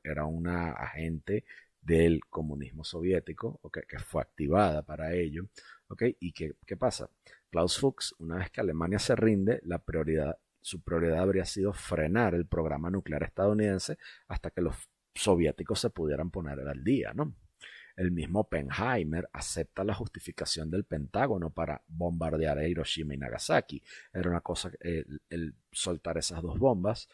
era 0.03 0.25
una 0.25 0.71
agente 0.71 1.45
del 1.81 2.21
comunismo 2.25 2.83
soviético, 2.83 3.59
¿ok? 3.61 3.79
que 3.87 3.99
fue 3.99 4.21
activada 4.21 4.81
para 4.81 5.13
ello. 5.13 5.47
¿ok? 5.89 6.03
¿Y 6.19 6.31
qué, 6.31 6.55
qué 6.65 6.77
pasa? 6.77 7.09
Klaus 7.51 7.77
Fuchs, 7.77 8.15
una 8.19 8.37
vez 8.37 8.49
que 8.49 8.61
Alemania 8.61 8.99
se 8.99 9.15
rinde, 9.15 9.61
su 10.61 10.81
prioridad 10.81 11.19
habría 11.19 11.45
sido 11.45 11.73
frenar 11.73 12.33
el 12.35 12.45
programa 12.45 12.89
nuclear 12.89 13.23
estadounidense 13.23 13.97
hasta 14.27 14.49
que 14.51 14.61
los 14.61 14.75
soviéticos 15.13 15.79
se 15.79 15.89
pudieran 15.89 16.31
poner 16.31 16.59
al 16.59 16.83
día, 16.83 17.13
¿no? 17.13 17.33
El 17.99 18.11
mismo 18.11 18.39
Oppenheimer 18.39 19.29
acepta 19.33 19.83
la 19.83 19.93
justificación 19.93 20.71
del 20.71 20.85
Pentágono 20.85 21.49
para 21.49 21.81
bombardear 21.85 22.57
a 22.57 22.65
Hiroshima 22.65 23.13
y 23.13 23.17
Nagasaki. 23.17 23.83
Era 24.13 24.29
una 24.29 24.39
cosa, 24.39 24.71
el 24.79 25.55
soltar 25.69 26.17
esas 26.17 26.41
dos 26.41 26.57
bombas 26.57 27.09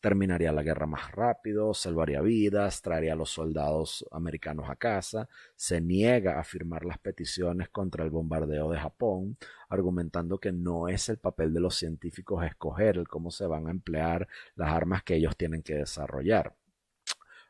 terminaría 0.00 0.52
la 0.52 0.62
guerra 0.62 0.86
más 0.86 1.12
rápido, 1.12 1.72
salvaría 1.74 2.20
vidas, 2.20 2.82
traería 2.82 3.12
a 3.12 3.16
los 3.16 3.30
soldados 3.30 4.04
americanos 4.10 4.68
a 4.68 4.76
casa, 4.76 5.28
se 5.56 5.80
niega 5.80 6.38
a 6.38 6.44
firmar 6.44 6.84
las 6.84 6.98
peticiones 6.98 7.68
contra 7.68 8.04
el 8.04 8.10
bombardeo 8.10 8.70
de 8.70 8.78
Japón, 8.78 9.36
argumentando 9.68 10.38
que 10.38 10.52
no 10.52 10.88
es 10.88 11.08
el 11.08 11.18
papel 11.18 11.52
de 11.54 11.60
los 11.60 11.76
científicos 11.76 12.44
escoger 12.44 12.96
el 12.98 13.08
cómo 13.08 13.30
se 13.30 13.46
van 13.46 13.68
a 13.68 13.70
emplear 13.70 14.28
las 14.56 14.70
armas 14.70 15.02
que 15.02 15.16
ellos 15.16 15.36
tienen 15.36 15.62
que 15.62 15.74
desarrollar. 15.74 16.54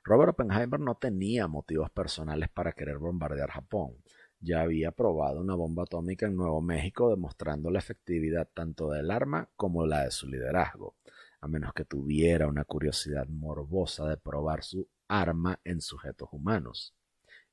Robert 0.09 0.31
Oppenheimer 0.31 0.81
no 0.81 0.95
tenía 0.97 1.49
motivos 1.49 1.91
personales 1.91 2.49
para 2.49 2.73
querer 2.73 2.99
bombardear 2.99 3.51
Japón. 3.51 3.93
Ya 4.41 4.63
había 4.63 4.91
probado 4.93 5.41
una 5.41 5.55
bomba 5.55 5.83
atómica 5.83 6.27
en 6.27 6.37
Nuevo 6.37 6.63
México 6.63 7.11
demostrando 7.11 7.71
la 7.71 7.79
efectividad 7.79 8.49
tanto 8.55 8.91
del 8.91 9.11
arma 9.11 9.51
como 9.55 9.85
la 9.85 10.05
de 10.05 10.11
su 10.11 10.27
liderazgo 10.27 10.97
a 11.41 11.49
menos 11.49 11.73
que 11.73 11.85
tuviera 11.85 12.49
una 12.49 12.65
curiosidad 12.65 13.27
morbosa 13.29 14.09
de 14.09 14.17
probar 14.17 14.65
su 14.65 14.89
arma 15.07 15.61
en 15.65 15.81
sujetos 15.81 16.29
humanos. 16.33 16.95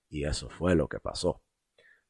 Y 0.09 0.25
eso 0.25 0.49
fue 0.49 0.75
lo 0.75 0.87
que 0.87 0.99
pasó. 0.99 1.43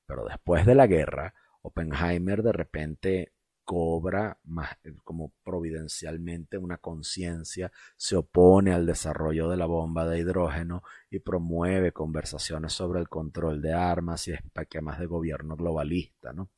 Pero 0.06 0.26
después 0.26 0.66
de 0.66 0.76
la 0.76 0.88
guerra, 0.88 1.34
Oppenheimer 1.62 2.44
de 2.44 2.52
repente 2.52 3.34
cobra 3.66 4.40
más, 4.46 4.70
como 5.04 5.34
providencialmente 5.44 6.58
una 6.58 6.78
conciencia, 6.78 7.72
se 7.98 8.16
opone 8.16 8.74
al 8.74 8.86
desarrollo 8.86 9.50
de 9.50 9.58
la 9.58 9.66
bomba 9.66 10.08
de 10.08 10.20
hidrógeno 10.20 10.84
y 11.10 11.20
promueve 11.20 11.92
conversaciones 11.92 12.74
sobre 12.74 13.00
el 13.00 13.10
control 13.10 13.62
de 13.62 13.74
armas 13.74 14.28
y 14.28 14.34
esquemas 14.34 15.00
de 15.00 15.08
gobierno 15.08 15.58
globalista, 15.58 16.32
¿no? 16.32 16.52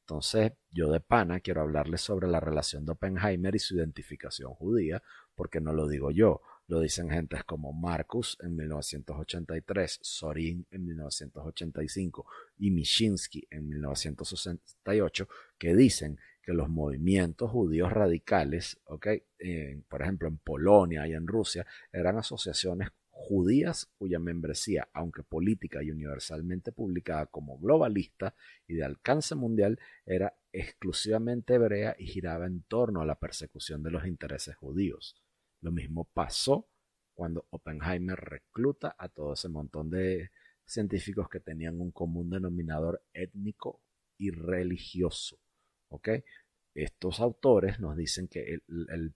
Entonces, 0.00 0.52
yo 0.70 0.90
de 0.90 1.00
pana 1.00 1.40
quiero 1.40 1.62
hablarles 1.62 2.02
sobre 2.02 2.28
la 2.28 2.40
relación 2.40 2.84
de 2.84 2.92
Oppenheimer 2.92 3.54
y 3.54 3.58
su 3.58 3.76
identificación 3.76 4.52
judía, 4.52 5.02
porque 5.34 5.60
no 5.60 5.72
lo 5.72 5.86
digo 5.88 6.10
yo, 6.10 6.42
lo 6.66 6.80
dicen 6.80 7.10
gentes 7.10 7.44
como 7.44 7.72
Marcus 7.72 8.38
en 8.42 8.56
1983, 8.56 9.98
Sorin 10.02 10.66
en 10.70 10.84
1985 10.86 12.26
y 12.58 12.70
Mishinsky 12.70 13.46
en 13.50 13.68
1968, 13.68 15.28
que 15.58 15.74
dicen 15.74 16.18
que 16.44 16.52
los 16.52 16.68
movimientos 16.68 17.50
judíos 17.50 17.92
radicales, 17.92 18.80
por 19.88 20.02
ejemplo 20.02 20.28
en 20.28 20.38
Polonia 20.38 21.06
y 21.06 21.12
en 21.12 21.26
Rusia, 21.26 21.66
eran 21.92 22.18
asociaciones 22.18 22.90
judías 23.10 23.86
cuya 23.96 24.18
membresía, 24.18 24.88
aunque 24.92 25.22
política 25.22 25.82
y 25.82 25.90
universalmente 25.90 26.72
publicada 26.72 27.26
como 27.26 27.58
globalista 27.58 28.34
y 28.66 28.74
de 28.74 28.84
alcance 28.84 29.34
mundial, 29.34 29.78
era 30.04 30.36
exclusivamente 30.52 31.54
hebrea 31.54 31.96
y 31.98 32.06
giraba 32.06 32.46
en 32.46 32.62
torno 32.62 33.00
a 33.00 33.06
la 33.06 33.18
persecución 33.18 33.82
de 33.82 33.92
los 33.92 34.06
intereses 34.06 34.56
judíos. 34.56 35.16
Lo 35.60 35.72
mismo 35.72 36.04
pasó 36.12 36.68
cuando 37.14 37.46
Oppenheimer 37.50 38.18
recluta 38.18 38.94
a 38.98 39.08
todo 39.08 39.34
ese 39.34 39.48
montón 39.48 39.88
de 39.90 40.30
científicos 40.66 41.28
que 41.28 41.40
tenían 41.40 41.80
un 41.80 41.92
común 41.92 42.30
denominador 42.30 43.02
étnico 43.14 43.80
y 44.18 44.30
religioso. 44.30 45.38
Estos 46.74 47.20
autores 47.20 47.78
nos 47.78 47.96
dicen 47.96 48.26
que 48.26 48.58
el, 48.66 49.14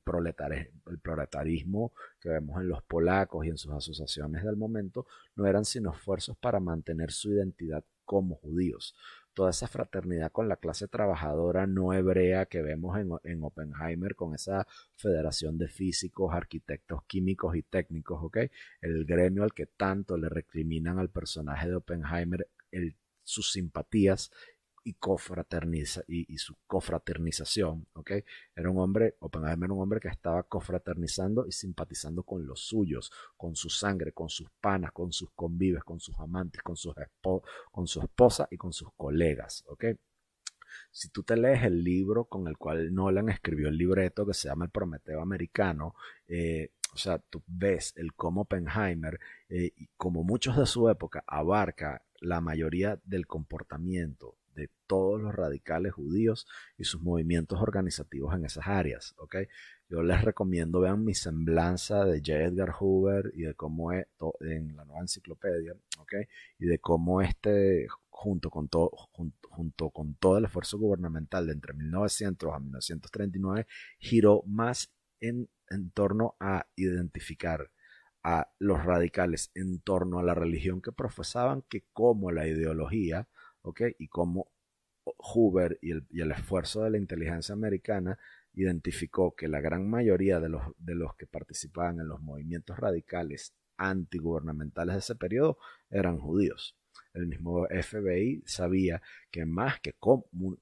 proletarismo 1.02 1.92
que 2.20 2.28
vemos 2.28 2.60
en 2.60 2.68
los 2.68 2.82
polacos 2.82 3.44
y 3.44 3.48
en 3.48 3.58
sus 3.58 3.72
asociaciones 3.72 4.44
del 4.44 4.56
momento 4.56 5.06
no 5.34 5.46
eran 5.46 5.64
sino 5.64 5.92
esfuerzos 5.92 6.36
para 6.36 6.60
mantener 6.60 7.10
su 7.10 7.32
identidad 7.32 7.84
como 8.04 8.36
judíos. 8.36 8.94
Toda 9.34 9.50
esa 9.50 9.68
fraternidad 9.68 10.32
con 10.32 10.48
la 10.48 10.56
clase 10.56 10.88
trabajadora 10.88 11.66
no 11.66 11.92
hebrea 11.92 12.46
que 12.46 12.62
vemos 12.62 12.98
en, 12.98 13.10
en 13.24 13.42
Oppenheimer, 13.42 14.14
con 14.14 14.34
esa 14.34 14.66
federación 14.96 15.58
de 15.58 15.68
físicos, 15.68 16.34
arquitectos, 16.34 17.04
químicos 17.06 17.54
y 17.54 17.62
técnicos, 17.62 18.20
¿ok? 18.22 18.38
El 18.80 19.04
gremio 19.04 19.44
al 19.44 19.52
que 19.52 19.66
tanto 19.66 20.16
le 20.16 20.28
recriminan 20.28 20.98
al 20.98 21.10
personaje 21.10 21.68
de 21.68 21.76
Oppenheimer 21.76 22.48
sus 23.22 23.52
simpatías 23.52 24.32
y, 24.84 24.94
cofraterniza, 24.94 26.02
y, 26.06 26.38
su 26.38 26.56
cofraternización, 26.66 27.86
¿ok? 27.94 28.12
Era 28.54 28.70
un 28.70 28.78
hombre, 28.78 29.16
Oppenheimer 29.20 29.66
era 29.66 29.74
un 29.74 29.82
hombre 29.82 30.00
que 30.00 30.08
estaba 30.08 30.42
cofraternizando 30.42 31.46
y 31.46 31.52
simpatizando 31.52 32.22
con 32.22 32.46
los 32.46 32.60
suyos, 32.60 33.12
con 33.36 33.54
su 33.54 33.70
sangre, 33.70 34.12
con 34.12 34.28
sus 34.28 34.50
panas, 34.60 34.92
con 34.92 35.12
sus 35.12 35.30
convives, 35.30 35.84
con 35.84 36.00
sus 36.00 36.18
amantes, 36.18 36.62
con, 36.62 36.76
sus 36.76 36.94
con 37.70 37.86
su 37.86 38.00
esposa 38.00 38.48
y 38.50 38.56
con 38.56 38.72
sus 38.72 38.88
colegas, 38.96 39.64
¿ok? 39.68 39.84
Si 40.90 41.08
tú 41.10 41.22
te 41.22 41.36
lees 41.36 41.62
el 41.64 41.82
libro 41.82 42.24
con 42.24 42.46
el 42.48 42.56
cual 42.56 42.92
Nolan 42.94 43.28
escribió 43.28 43.68
el 43.68 43.76
libreto 43.76 44.26
que 44.26 44.34
se 44.34 44.48
llama 44.48 44.66
El 44.66 44.70
Prometeo 44.70 45.20
Americano, 45.20 45.94
eh, 46.26 46.72
o 46.94 46.98
sea, 46.98 47.18
tú 47.18 47.42
ves 47.46 47.92
el 47.96 48.14
cómo 48.14 48.42
Oppenheimer, 48.42 49.20
eh, 49.48 49.72
como 49.96 50.24
muchos 50.24 50.56
de 50.56 50.66
su 50.66 50.88
época, 50.88 51.22
abarca 51.26 52.02
la 52.20 52.40
mayoría 52.40 53.00
del 53.04 53.26
comportamiento 53.26 54.36
de 54.58 54.70
todos 54.88 55.20
los 55.20 55.34
radicales 55.34 55.92
judíos 55.92 56.46
y 56.76 56.84
sus 56.84 57.00
movimientos 57.00 57.60
organizativos 57.62 58.34
en 58.34 58.44
esas 58.44 58.66
áreas. 58.66 59.14
Yo 59.88 60.02
les 60.02 60.22
recomiendo 60.22 60.80
vean 60.80 61.04
mi 61.04 61.14
semblanza 61.14 62.04
de 62.04 62.18
J. 62.18 62.44
Edgar 62.44 62.70
Hoover 62.78 63.32
y 63.34 63.42
de 63.42 63.54
cómo 63.54 63.92
es 63.92 64.06
en 64.40 64.76
la 64.76 64.84
nueva 64.84 65.00
enciclopedia, 65.00 65.74
y 66.58 66.66
de 66.66 66.78
cómo 66.78 67.22
este, 67.22 67.86
junto 68.10 68.50
con, 68.50 68.68
todo, 68.68 68.90
junto, 69.12 69.90
con 69.90 70.14
todo 70.14 70.38
el 70.38 70.46
esfuerzo 70.46 70.78
gubernamental 70.78 71.46
de 71.46 71.52
entre 71.52 71.72
1900 71.72 72.52
a 72.52 72.58
1939, 72.58 73.66
giró 73.98 74.42
más 74.44 74.92
en, 75.20 75.48
en 75.70 75.90
torno 75.92 76.36
a 76.40 76.66
identificar 76.76 77.70
a 78.22 78.50
los 78.58 78.84
radicales 78.84 79.50
en 79.54 79.80
torno 79.80 80.18
a 80.18 80.22
la 80.22 80.34
religión 80.34 80.82
que 80.82 80.92
profesaban 80.92 81.62
que 81.62 81.84
como 81.92 82.32
la 82.32 82.46
ideología 82.46 83.28
y 83.98 84.08
cómo 84.08 84.50
Hoover 85.16 85.78
y 85.80 85.92
el, 86.20 86.32
esfuerzo 86.32 86.82
de 86.82 86.90
la 86.90 86.98
inteligencia 86.98 87.54
americana 87.54 88.18
identificó 88.54 89.34
que 89.34 89.48
la 89.48 89.60
gran 89.60 89.88
mayoría 89.88 90.40
de 90.40 90.48
los, 90.48 90.62
de 90.78 90.94
los 90.94 91.14
que 91.16 91.26
participaban 91.26 92.00
en 92.00 92.08
los 92.08 92.20
movimientos 92.20 92.78
radicales 92.78 93.54
antigubernamentales 93.76 94.94
de 94.94 94.98
ese 94.98 95.14
periodo 95.14 95.58
eran 95.90 96.18
judíos. 96.18 96.76
El 97.14 97.26
mismo 97.26 97.66
FBI 97.66 98.42
sabía 98.44 99.00
que 99.30 99.46
más 99.46 99.80
que, 99.80 99.94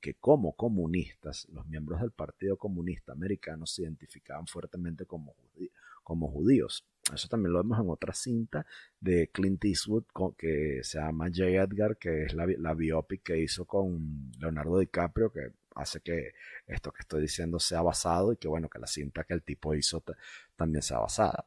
que 0.01 0.15
como 0.15 0.55
comunistas, 0.55 1.47
los 1.51 1.67
miembros 1.67 2.01
del 2.01 2.13
Partido 2.13 2.57
Comunista 2.57 3.13
Americano 3.13 3.67
se 3.67 3.83
identificaban 3.83 4.47
fuertemente 4.47 5.07
como, 5.07 5.35
como 6.03 6.29
judíos. 6.29 6.87
Eso 7.15 7.29
también 7.29 7.53
lo 7.53 7.63
vemos 7.63 7.79
en 7.79 7.89
otra 7.89 8.13
cinta 8.13 8.67
de 9.01 9.29
Clint 9.29 9.65
Eastwood 9.65 10.05
que 10.37 10.81
se 10.83 10.99
llama 10.99 11.27
J. 11.27 11.45
Edgar, 11.63 11.97
que 11.99 12.25
es 12.25 12.35
la, 12.35 12.75
biopic 12.75 13.23
que 13.23 13.39
hizo 13.39 13.65
con 13.65 14.33
Leonardo 14.41 14.79
DiCaprio, 14.79 15.31
que 15.31 15.53
hace 15.77 16.01
que 16.01 16.33
esto 16.67 16.93
que 16.93 17.03
estoy 17.03 17.23
diciendo 17.23 17.61
sea 17.61 17.83
basado 17.83 18.33
y 18.33 18.37
que 18.37 18.49
bueno, 18.49 18.69
que 18.69 18.81
la 18.81 18.89
cinta 18.89 19.25
que 19.25 19.35
el 19.35 19.43
tipo 19.43 19.75
hizo 19.75 20.03
también 20.57 20.83
sea 20.83 20.99
basada. 20.99 21.47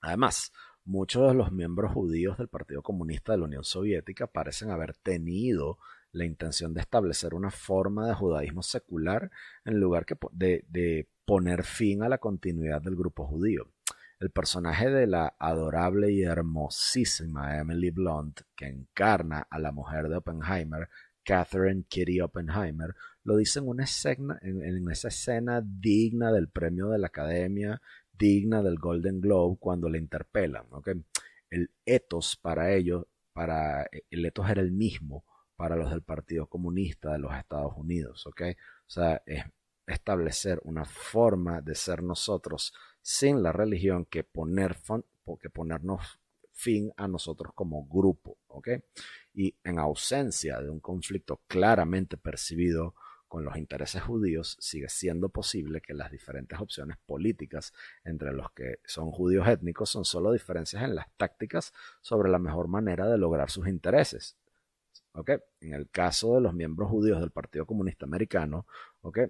Además, 0.00 0.52
muchos 0.84 1.28
de 1.28 1.34
los 1.34 1.50
miembros 1.50 1.92
judíos 1.92 2.38
del 2.38 2.48
Partido 2.48 2.82
Comunista 2.82 3.32
de 3.32 3.38
la 3.38 3.44
Unión 3.44 3.64
Soviética 3.64 4.28
parecen 4.28 4.70
haber 4.70 4.94
tenido 4.94 5.78
la 6.12 6.24
intención 6.24 6.72
de 6.74 6.82
establecer 6.82 7.34
una 7.34 7.50
forma 7.50 8.06
de 8.06 8.14
judaísmo 8.14 8.62
secular 8.62 9.30
en 9.64 9.80
lugar 9.80 10.06
de 10.32 11.08
poner 11.24 11.64
fin 11.64 12.02
a 12.02 12.08
la 12.08 12.18
continuidad 12.18 12.82
del 12.82 12.96
grupo 12.96 13.26
judío 13.26 13.66
el 14.22 14.30
personaje 14.30 14.88
de 14.88 15.08
la 15.08 15.34
adorable 15.36 16.12
y 16.12 16.22
hermosísima 16.22 17.58
Emily 17.58 17.90
Blunt, 17.90 18.42
que 18.54 18.66
encarna 18.66 19.48
a 19.50 19.58
la 19.58 19.72
mujer 19.72 20.08
de 20.08 20.16
Oppenheimer, 20.16 20.88
Catherine 21.24 21.84
Kitty 21.88 22.20
Oppenheimer, 22.20 22.94
lo 23.24 23.36
dice 23.36 23.58
en 23.58 23.68
una 23.68 23.82
escena, 23.82 24.38
en, 24.42 24.88
esa 24.90 25.08
escena 25.08 25.60
digna 25.60 26.30
del 26.30 26.48
premio 26.48 26.88
de 26.90 26.98
la 27.00 27.08
Academia, 27.08 27.82
digna 28.12 28.62
del 28.62 28.78
Golden 28.78 29.20
Globe, 29.20 29.56
cuando 29.58 29.88
le 29.88 29.98
interpelan. 29.98 30.66
El 31.50 31.70
ethos 31.84 32.36
para 32.36 32.72
ellos, 32.72 33.04
para, 33.32 33.88
el 34.08 34.24
ethos 34.24 34.48
era 34.48 34.62
el 34.62 34.70
mismo 34.70 35.24
para 35.56 35.74
los 35.74 35.90
del 35.90 36.02
Partido 36.02 36.46
Comunista 36.46 37.12
de 37.12 37.18
los 37.18 37.34
Estados 37.34 37.72
Unidos. 37.76 38.24
O 38.28 38.32
sea, 38.86 39.20
es 39.26 39.44
establecer 39.84 40.60
una 40.62 40.84
forma 40.84 41.60
de 41.60 41.74
ser 41.74 42.04
nosotros 42.04 42.72
sin 43.02 43.42
la 43.42 43.52
religión 43.52 44.06
que, 44.06 44.24
poner 44.24 44.76
ponernos 45.52 46.20
fin 46.52 46.92
a 46.96 47.08
nosotros 47.08 47.52
como 47.54 47.84
grupo, 47.86 48.36
¿ok? 48.48 48.68
Y 49.34 49.54
en 49.64 49.78
ausencia 49.78 50.60
de 50.60 50.70
un 50.70 50.80
conflicto 50.80 51.40
claramente 51.46 52.16
percibido 52.16 52.94
con 53.26 53.44
los 53.44 53.56
intereses 53.56 54.02
judíos, 54.02 54.58
sigue 54.60 54.90
siendo 54.90 55.30
posible 55.30 55.80
que 55.80 55.94
las 55.94 56.10
diferentes 56.10 56.60
opciones 56.60 56.98
políticas 57.06 57.72
entre 58.04 58.32
los 58.32 58.52
que 58.52 58.80
son 58.84 59.10
judíos 59.10 59.48
étnicos 59.48 59.88
son 59.88 60.04
solo 60.04 60.32
diferencias 60.32 60.82
en 60.82 60.94
las 60.94 61.06
tácticas 61.16 61.72
sobre 62.02 62.30
la 62.30 62.38
mejor 62.38 62.68
manera 62.68 63.08
de 63.08 63.16
lograr 63.16 63.50
sus 63.50 63.68
intereses. 63.68 64.36
¿ok? 65.14 65.30
En 65.60 65.74
el 65.74 65.88
caso 65.88 66.34
de 66.34 66.42
los 66.42 66.54
miembros 66.54 66.90
judíos 66.90 67.20
del 67.20 67.30
Partido 67.30 67.66
Comunista 67.66 68.04
Americano, 68.04 68.66
¿ok? 69.00 69.20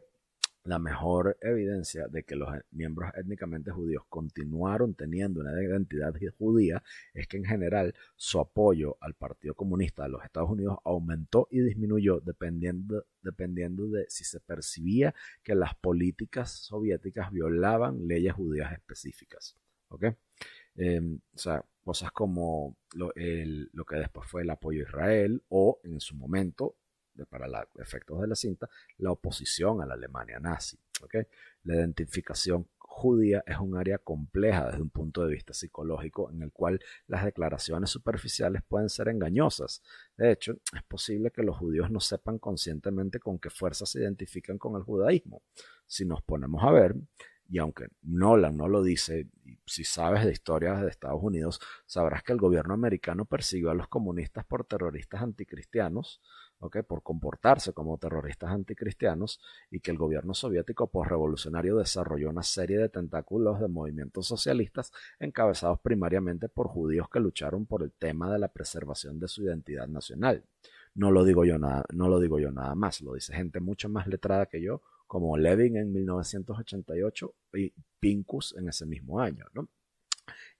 La 0.64 0.78
mejor 0.78 1.36
evidencia 1.40 2.06
de 2.06 2.22
que 2.22 2.36
los 2.36 2.48
miembros 2.70 3.10
étnicamente 3.16 3.70
judíos 3.72 4.04
continuaron 4.08 4.94
teniendo 4.94 5.40
una 5.40 5.60
identidad 5.60 6.14
judía 6.38 6.82
es 7.14 7.26
que 7.26 7.38
en 7.38 7.44
general 7.44 7.94
su 8.16 8.38
apoyo 8.38 8.96
al 9.00 9.14
Partido 9.14 9.54
Comunista 9.54 10.04
de 10.04 10.10
los 10.10 10.24
Estados 10.24 10.50
Unidos 10.50 10.78
aumentó 10.84 11.48
y 11.50 11.60
disminuyó 11.60 12.20
dependiendo, 12.20 13.04
dependiendo 13.22 13.88
de 13.88 14.06
si 14.08 14.24
se 14.24 14.40
percibía 14.40 15.14
que 15.42 15.54
las 15.54 15.74
políticas 15.74 16.50
soviéticas 16.52 17.32
violaban 17.32 18.06
leyes 18.06 18.34
judías 18.34 18.72
específicas. 18.72 19.56
Em, 20.74 21.20
o 21.34 21.38
sea, 21.38 21.64
cosas 21.84 22.12
como 22.12 22.76
lo, 22.94 23.12
lo 23.72 23.84
que 23.84 23.96
después 23.96 24.28
fue 24.28 24.42
el 24.42 24.50
apoyo 24.50 24.80
a 24.80 24.88
Israel 24.88 25.42
o 25.48 25.80
en 25.84 26.00
su 26.00 26.14
momento 26.16 26.76
para 27.28 27.48
los 27.48 27.62
efectos 27.78 28.20
de 28.20 28.26
la 28.26 28.34
cinta, 28.34 28.68
la 28.98 29.12
oposición 29.12 29.80
a 29.80 29.86
la 29.86 29.94
Alemania 29.94 30.38
nazi. 30.40 30.78
La 31.64 31.74
identificación 31.74 32.68
judía 32.78 33.42
es 33.46 33.58
un 33.58 33.76
área 33.76 33.98
compleja 33.98 34.66
desde 34.66 34.82
un 34.82 34.90
punto 34.90 35.24
de 35.24 35.32
vista 35.32 35.54
psicológico 35.54 36.30
en 36.30 36.42
el 36.42 36.52
cual 36.52 36.78
las 37.06 37.24
declaraciones 37.24 37.90
superficiales 37.90 38.62
pueden 38.68 38.88
ser 38.88 39.08
engañosas. 39.08 39.82
De 40.16 40.30
hecho, 40.30 40.52
es 40.74 40.82
posible 40.84 41.30
que 41.30 41.42
los 41.42 41.56
judíos 41.56 41.90
no 41.90 42.00
sepan 42.00 42.38
conscientemente 42.38 43.18
con 43.18 43.38
qué 43.38 43.50
fuerzas 43.50 43.90
se 43.90 44.00
identifican 44.00 44.58
con 44.58 44.76
el 44.76 44.82
judaísmo. 44.82 45.42
Si 45.86 46.04
nos 46.04 46.22
ponemos 46.22 46.62
a 46.62 46.70
ver, 46.70 46.94
y 47.48 47.58
aunque 47.58 47.88
Nolan 48.02 48.56
no 48.56 48.68
lo 48.68 48.82
dice, 48.82 49.28
si 49.66 49.84
sabes 49.84 50.24
de 50.24 50.32
historias 50.32 50.80
de 50.80 50.88
Estados 50.88 51.20
Unidos, 51.22 51.60
sabrás 51.86 52.22
que 52.22 52.32
el 52.32 52.38
gobierno 52.38 52.72
americano 52.72 53.24
persiguió 53.24 53.70
a 53.70 53.74
los 53.74 53.88
comunistas 53.88 54.44
por 54.44 54.64
terroristas 54.64 55.22
anticristianos, 55.22 56.22
por 56.70 57.02
comportarse 57.02 57.72
como 57.72 57.98
terroristas 57.98 58.50
anticristianos, 58.50 59.40
y 59.70 59.80
que 59.80 59.90
el 59.90 59.98
gobierno 59.98 60.34
soviético 60.34 60.88
postrevolucionario 60.88 61.76
desarrolló 61.76 62.30
una 62.30 62.42
serie 62.42 62.78
de 62.78 62.88
tentáculos 62.88 63.60
de 63.60 63.68
movimientos 63.68 64.26
socialistas 64.26 64.92
encabezados 65.18 65.80
primariamente 65.80 66.48
por 66.48 66.68
judíos 66.68 67.08
que 67.08 67.20
lucharon 67.20 67.66
por 67.66 67.82
el 67.82 67.92
tema 67.92 68.32
de 68.32 68.38
la 68.38 68.48
preservación 68.48 69.18
de 69.18 69.28
su 69.28 69.42
identidad 69.42 69.88
nacional. 69.88 70.44
No 70.94 71.10
lo 71.10 71.24
digo 71.24 71.44
yo 71.44 71.58
nada, 71.58 71.84
no 71.92 72.08
lo 72.08 72.20
digo 72.20 72.38
yo 72.38 72.52
nada 72.52 72.74
más, 72.74 73.00
lo 73.00 73.14
dice 73.14 73.34
gente 73.34 73.60
mucho 73.60 73.88
más 73.88 74.06
letrada 74.06 74.46
que 74.46 74.60
yo, 74.60 74.82
como 75.06 75.36
Levin 75.36 75.76
en 75.76 75.92
1988 75.92 77.34
y 77.54 77.72
Pincus 77.98 78.54
en 78.56 78.68
ese 78.68 78.86
mismo 78.86 79.20
año, 79.20 79.46
¿no? 79.52 79.68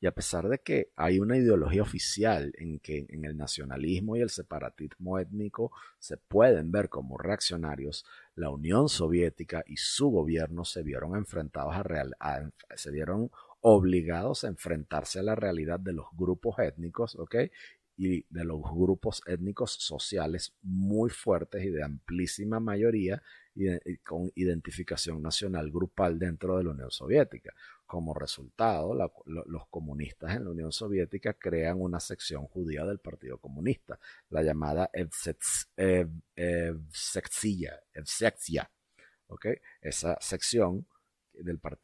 Y 0.03 0.09
a 0.09 0.13
pesar 0.13 0.49
de 0.49 0.59
que 0.59 0.91
hay 0.97 1.21
una 1.21 1.37
ideología 1.37 1.81
oficial 1.81 2.53
en 2.59 2.81
que 2.81 3.07
en 3.09 3.25
el 3.25 3.37
nacionalismo 3.37 4.17
y 4.17 4.21
el 4.21 4.31
separatismo 4.31 5.21
étnico 5.21 5.71
se 6.01 6.17
pueden 6.17 6.73
ver 6.73 6.89
como 6.89 7.19
reaccionarios, 7.19 8.05
la 8.35 8.51
Unión 8.51 8.89
Soviética 8.89 9.63
y 9.65 9.77
su 9.77 10.11
gobierno 10.11 10.65
se 10.65 10.83
vieron 10.83 11.15
enfrentados 11.15 11.77
a, 11.77 11.85
real, 11.85 12.17
se 12.75 12.91
vieron 12.91 13.31
obligados 13.61 14.43
a 14.43 14.49
enfrentarse 14.49 15.21
a 15.21 15.23
la 15.23 15.37
realidad 15.37 15.79
de 15.79 15.93
los 15.93 16.07
grupos 16.17 16.59
étnicos, 16.59 17.15
¿ok? 17.15 17.37
y 17.97 18.25
de 18.31 18.45
los 18.45 18.61
grupos 18.63 19.23
étnicos 19.27 19.73
sociales 19.73 20.55
muy 20.63 21.11
fuertes 21.11 21.65
y 21.65 21.71
de 21.71 21.85
amplísima 21.85 22.59
mayoría 22.59 23.23
y 23.55 23.99
con 23.99 24.33
identificación 24.35 25.23
nacional 25.23 25.71
grupal 25.71 26.19
dentro 26.19 26.57
de 26.57 26.65
la 26.65 26.71
Unión 26.71 26.91
Soviética. 26.91 27.53
Como 27.93 28.15
resultado, 28.15 28.95
los 28.95 29.69
comunistas 29.69 30.35
en 30.35 30.45
la 30.45 30.51
Unión 30.51 30.73
Soviética 30.73 31.35
crean 31.35 31.79
una 31.79 32.01
sección 32.01 32.47
judía 32.47 32.87
del 32.87 33.01
Partido 33.01 33.37
Comunista, 33.37 33.99
la 34.31 34.43
llamada 34.43 34.89
Evsektsiya. 34.95 35.51
¿okay? 39.27 39.57
Esa 39.83 40.17
sección 40.23 40.87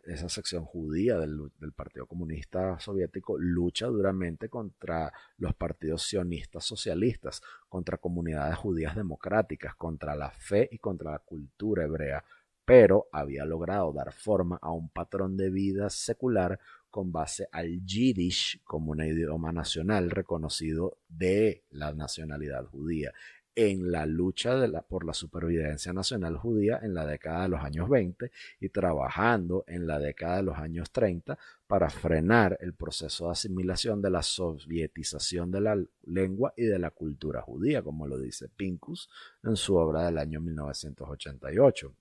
esa 0.04 0.28
sección 0.30 0.64
judía 0.64 1.18
del, 1.18 1.50
Partido 1.76 2.06
Comunista 2.06 2.78
Soviético 2.80 3.38
lucha 3.38 3.86
duramente 3.86 4.48
contra 4.48 5.12
los 5.36 5.54
partidos 5.54 6.02
sionistas 6.02 6.64
socialistas, 6.64 7.42
contra 7.68 7.98
comunidades 7.98 8.56
judías 8.56 8.96
democráticas, 8.96 9.74
contra 9.74 10.14
la 10.14 10.30
fe 10.30 10.68
y 10.72 10.78
contra 10.78 11.12
la 11.12 11.18
cultura 11.18 11.84
hebrea, 11.84 12.24
pero 12.68 13.08
había 13.12 13.46
logrado 13.46 13.94
dar 13.94 14.12
forma 14.12 14.58
a 14.60 14.70
un 14.72 14.90
patrón 14.90 15.38
de 15.38 15.48
vida 15.48 15.88
secular 15.88 16.60
con 16.90 17.10
base 17.10 17.48
al 17.50 17.82
yiddish 17.86 18.60
como 18.62 18.92
un 18.92 19.00
idioma 19.00 19.52
nacional 19.52 20.10
reconocido 20.10 20.98
de 21.08 21.64
la 21.70 21.94
nacionalidad 21.94 22.66
judía 22.66 23.14
en 23.54 23.90
la 23.90 24.04
lucha 24.04 24.54
por 24.86 25.06
la 25.06 25.14
supervivencia 25.14 25.94
nacional 25.94 26.36
judía 26.36 26.78
en 26.82 26.92
la 26.92 27.06
década 27.06 27.44
de 27.44 27.48
los 27.48 27.60
años 27.62 27.88
20 27.88 28.30
y 28.60 28.68
trabajando 28.68 29.64
en 29.66 29.86
la 29.86 29.98
década 29.98 30.36
de 30.36 30.42
los 30.42 30.58
años 30.58 30.90
30 30.90 31.38
para 31.66 31.88
frenar 31.88 32.58
el 32.60 32.74
proceso 32.74 33.24
de 33.24 33.32
asimilación 33.32 34.02
de 34.02 34.10
la 34.10 34.22
sovietización 34.22 35.50
de 35.50 35.62
la 35.62 35.82
lengua 36.04 36.52
y 36.54 36.66
de 36.66 36.78
la 36.78 36.90
cultura 36.90 37.40
judía, 37.40 37.82
como 37.82 38.06
lo 38.06 38.18
dice 38.18 38.50
Pincus 38.50 39.08
en 39.42 39.56
su 39.56 39.74
obra 39.74 40.04
del 40.04 40.18
año 40.18 40.42
1988. 40.42 41.94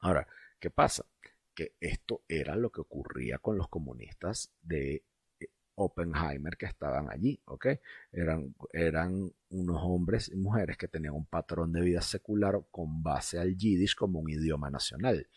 Ahora, 0.00 0.26
¿qué 0.60 0.70
pasa? 0.70 1.04
Que 1.54 1.74
esto 1.80 2.22
era 2.28 2.56
lo 2.56 2.70
que 2.70 2.80
ocurría 2.80 3.38
con 3.38 3.56
los 3.58 3.68
comunistas 3.68 4.52
de 4.62 5.02
Oppenheimer 5.78 6.56
que 6.56 6.66
estaban 6.66 7.08
allí, 7.10 7.40
¿ok? 7.44 7.66
Eran, 8.12 8.54
eran 8.72 9.32
unos 9.50 9.80
hombres 9.82 10.28
y 10.28 10.36
mujeres 10.36 10.76
que 10.76 10.88
tenían 10.88 11.14
un 11.14 11.26
patrón 11.26 11.72
de 11.72 11.80
vida 11.80 12.00
secular 12.00 12.60
con 12.70 13.02
base 13.02 13.38
al 13.38 13.56
yiddish 13.56 13.94
como 13.94 14.18
un 14.18 14.28
idioma 14.28 14.70
nacional. 14.70 15.28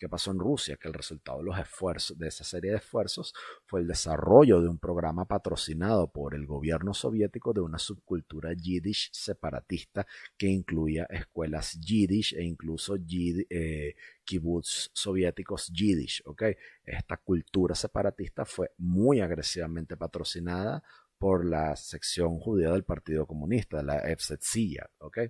¿Qué 0.00 0.08
pasó 0.08 0.30
en 0.30 0.38
Rusia? 0.38 0.78
Que 0.78 0.88
el 0.88 0.94
resultado 0.94 1.40
de 1.40 1.44
los 1.44 1.58
esfuerzos, 1.58 2.16
de 2.16 2.28
esa 2.28 2.42
serie 2.42 2.70
de 2.70 2.78
esfuerzos, 2.78 3.34
fue 3.66 3.80
el 3.80 3.86
desarrollo 3.86 4.62
de 4.62 4.68
un 4.68 4.78
programa 4.78 5.28
patrocinado 5.28 6.10
por 6.10 6.34
el 6.34 6.46
gobierno 6.46 6.94
soviético 6.94 7.52
de 7.52 7.60
una 7.60 7.78
subcultura 7.78 8.54
yiddish 8.54 9.10
separatista 9.12 10.06
que 10.38 10.46
incluía 10.46 11.04
escuelas 11.10 11.78
yiddish 11.78 12.34
e 12.34 12.42
incluso 12.44 12.96
eh, 12.96 13.94
kibbutz 14.24 14.90
soviéticos 14.94 15.66
yiddish. 15.68 16.22
¿okay? 16.24 16.56
Esta 16.82 17.18
cultura 17.18 17.74
separatista 17.74 18.46
fue 18.46 18.70
muy 18.78 19.20
agresivamente 19.20 19.98
patrocinada 19.98 20.82
por 21.18 21.44
la 21.44 21.76
sección 21.76 22.38
judía 22.38 22.70
del 22.70 22.84
Partido 22.84 23.26
Comunista, 23.26 23.82
la 23.82 24.00
FZCIA. 24.16 24.88
¿okay? 25.00 25.28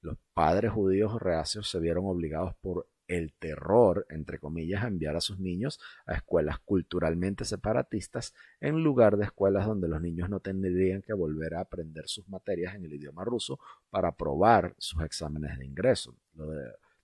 Los 0.00 0.16
padres 0.32 0.70
judíos 0.70 1.20
reacios 1.20 1.68
se 1.68 1.80
vieron 1.80 2.04
obligados 2.06 2.54
por 2.60 2.86
el 3.12 3.32
terror, 3.34 4.06
entre 4.08 4.38
comillas, 4.38 4.82
a 4.82 4.88
enviar 4.88 5.16
a 5.16 5.20
sus 5.20 5.38
niños 5.38 5.80
a 6.06 6.14
escuelas 6.14 6.58
culturalmente 6.60 7.44
separatistas 7.44 8.34
en 8.60 8.82
lugar 8.82 9.18
de 9.18 9.24
escuelas 9.24 9.66
donde 9.66 9.86
los 9.86 10.00
niños 10.00 10.30
no 10.30 10.40
tendrían 10.40 11.02
que 11.02 11.12
volver 11.12 11.54
a 11.54 11.60
aprender 11.60 12.08
sus 12.08 12.26
materias 12.28 12.74
en 12.74 12.84
el 12.86 12.94
idioma 12.94 13.24
ruso 13.24 13.58
para 13.90 14.08
aprobar 14.08 14.74
sus 14.78 15.02
exámenes 15.02 15.58
de 15.58 15.66
ingreso. 15.66 16.16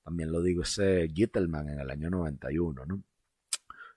también 0.02 0.32
lo 0.32 0.40
digo 0.40 0.62
ese 0.62 1.08
Gittelman 1.14 1.68
en 1.68 1.80
el 1.80 1.90
año 1.90 2.08
91. 2.08 2.86
¿no? 2.86 3.02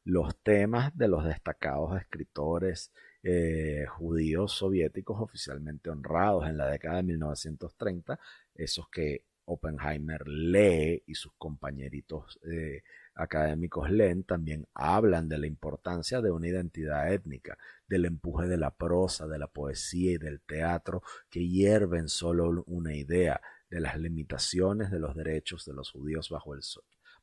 Los 0.03 0.35
temas 0.43 0.95
de 0.97 1.07
los 1.07 1.23
destacados 1.23 1.97
escritores 1.97 2.91
eh, 3.23 3.85
judíos 3.87 4.51
soviéticos 4.51 5.21
oficialmente 5.21 5.89
honrados 5.89 6.47
en 6.47 6.57
la 6.57 6.67
década 6.67 6.97
de 6.97 7.03
1930, 7.03 8.19
esos 8.55 8.89
que 8.89 9.23
Oppenheimer 9.51 10.27
lee 10.27 11.03
y 11.05 11.15
sus 11.15 11.33
compañeritos 11.37 12.39
eh, 12.49 12.83
académicos 13.15 13.89
leen, 13.91 14.23
también 14.23 14.67
hablan 14.73 15.27
de 15.27 15.37
la 15.37 15.47
importancia 15.47 16.21
de 16.21 16.31
una 16.31 16.47
identidad 16.47 17.11
étnica, 17.11 17.57
del 17.87 18.05
empuje 18.05 18.47
de 18.47 18.57
la 18.57 18.71
prosa, 18.71 19.27
de 19.27 19.37
la 19.37 19.47
poesía 19.47 20.13
y 20.13 20.17
del 20.17 20.41
teatro 20.41 21.03
que 21.29 21.47
hierven 21.47 22.07
solo 22.07 22.63
una 22.67 22.95
idea 22.95 23.41
de 23.69 23.81
las 23.81 23.97
limitaciones 23.97 24.89
de 24.89 24.99
los 24.99 25.15
derechos 25.15 25.65
de 25.65 25.73
los 25.73 25.91
judíos 25.91 26.29
bajo 26.29 26.53
el, 26.53 26.61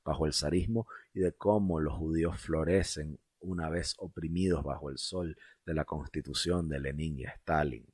bajo 0.05 0.27
el 0.27 0.35
zarismo 0.35 0.87
y 1.15 1.21
de 1.21 1.33
cómo 1.33 1.81
los 1.81 1.95
judíos 1.95 2.39
florecen 2.39 3.19
una 3.41 3.71
vez 3.71 3.95
oprimidos 3.99 4.63
bajo 4.65 4.91
el 4.91 4.99
sol 4.99 5.37
de 5.65 5.75
la 5.75 5.85
constitución 5.85 6.69
de 6.69 6.81
Lenin 6.81 7.21
y 7.21 7.25
Stalin. 7.25 7.87